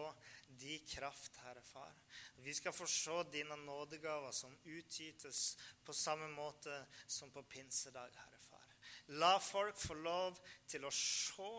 din 0.61 0.87
kraft, 0.87 1.37
Herre 1.43 1.63
Far. 1.63 1.95
Vi 2.37 2.55
skal 2.55 2.73
få 2.73 2.87
se 2.87 3.23
dine 3.33 3.57
nådegaver 3.57 4.33
som 4.33 4.59
utgytes 4.65 5.57
på 5.85 5.93
samme 5.93 6.29
måte 6.29 6.85
som 7.07 7.31
på 7.31 7.43
pinsedag, 7.43 8.15
Herre 8.15 8.39
Far. 8.39 8.75
La 9.19 9.39
folk 9.43 9.79
få 9.79 9.95
lov 9.95 10.39
til 10.71 10.87
å 10.87 10.95
se 10.95 11.51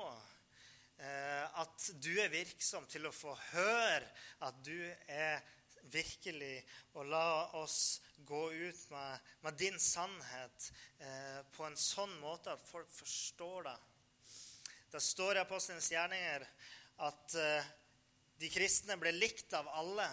eh, 1.04 1.60
at 1.62 1.90
du 2.00 2.14
er 2.22 2.32
virksom, 2.32 2.88
til 2.88 3.10
å 3.10 3.16
få 3.16 3.36
høre 3.52 4.08
at 4.48 4.64
du 4.64 4.78
er 5.08 5.44
virkelig, 5.92 6.64
og 6.94 7.12
la 7.12 7.50
oss 7.60 8.00
gå 8.28 8.42
ut 8.52 8.82
med, 8.92 9.30
med 9.44 9.60
din 9.60 9.80
sannhet 9.80 10.72
eh, 11.00 11.40
på 11.56 11.66
en 11.68 11.78
sånn 11.80 12.14
måte 12.24 12.54
at 12.54 12.68
folk 12.72 12.92
forstår 12.94 13.68
det. 13.68 13.78
Det 14.90 15.02
står 15.02 15.38
i 15.38 15.42
Apostelens 15.44 15.92
gjerninger 15.94 16.44
at 17.06 17.34
uh, 17.38 17.68
de 18.42 18.48
kristne 18.50 18.96
ble 18.98 19.12
likt 19.14 19.54
av 19.54 19.68
alle. 19.78 20.08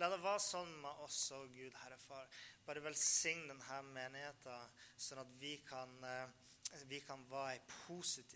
La 0.00 0.08
det 0.08 0.16
være 0.22 0.40
sånn 0.40 0.70
med 0.80 1.02
oss 1.04 1.18
òg, 1.36 1.50
Gud, 1.52 1.74
Herre 1.82 1.98
Far. 2.00 2.24
Bare 2.64 2.80
velsign 2.84 3.44
denne 3.50 3.80
menigheten, 3.90 4.72
sånn 4.96 5.20
at 5.20 5.34
vi 5.40 5.58
kan, 5.68 5.92
eh, 6.04 6.80
vi 6.88 7.02
kan 7.04 7.20
være 7.30 7.54
ei 7.54 7.60
positiv 7.86 8.34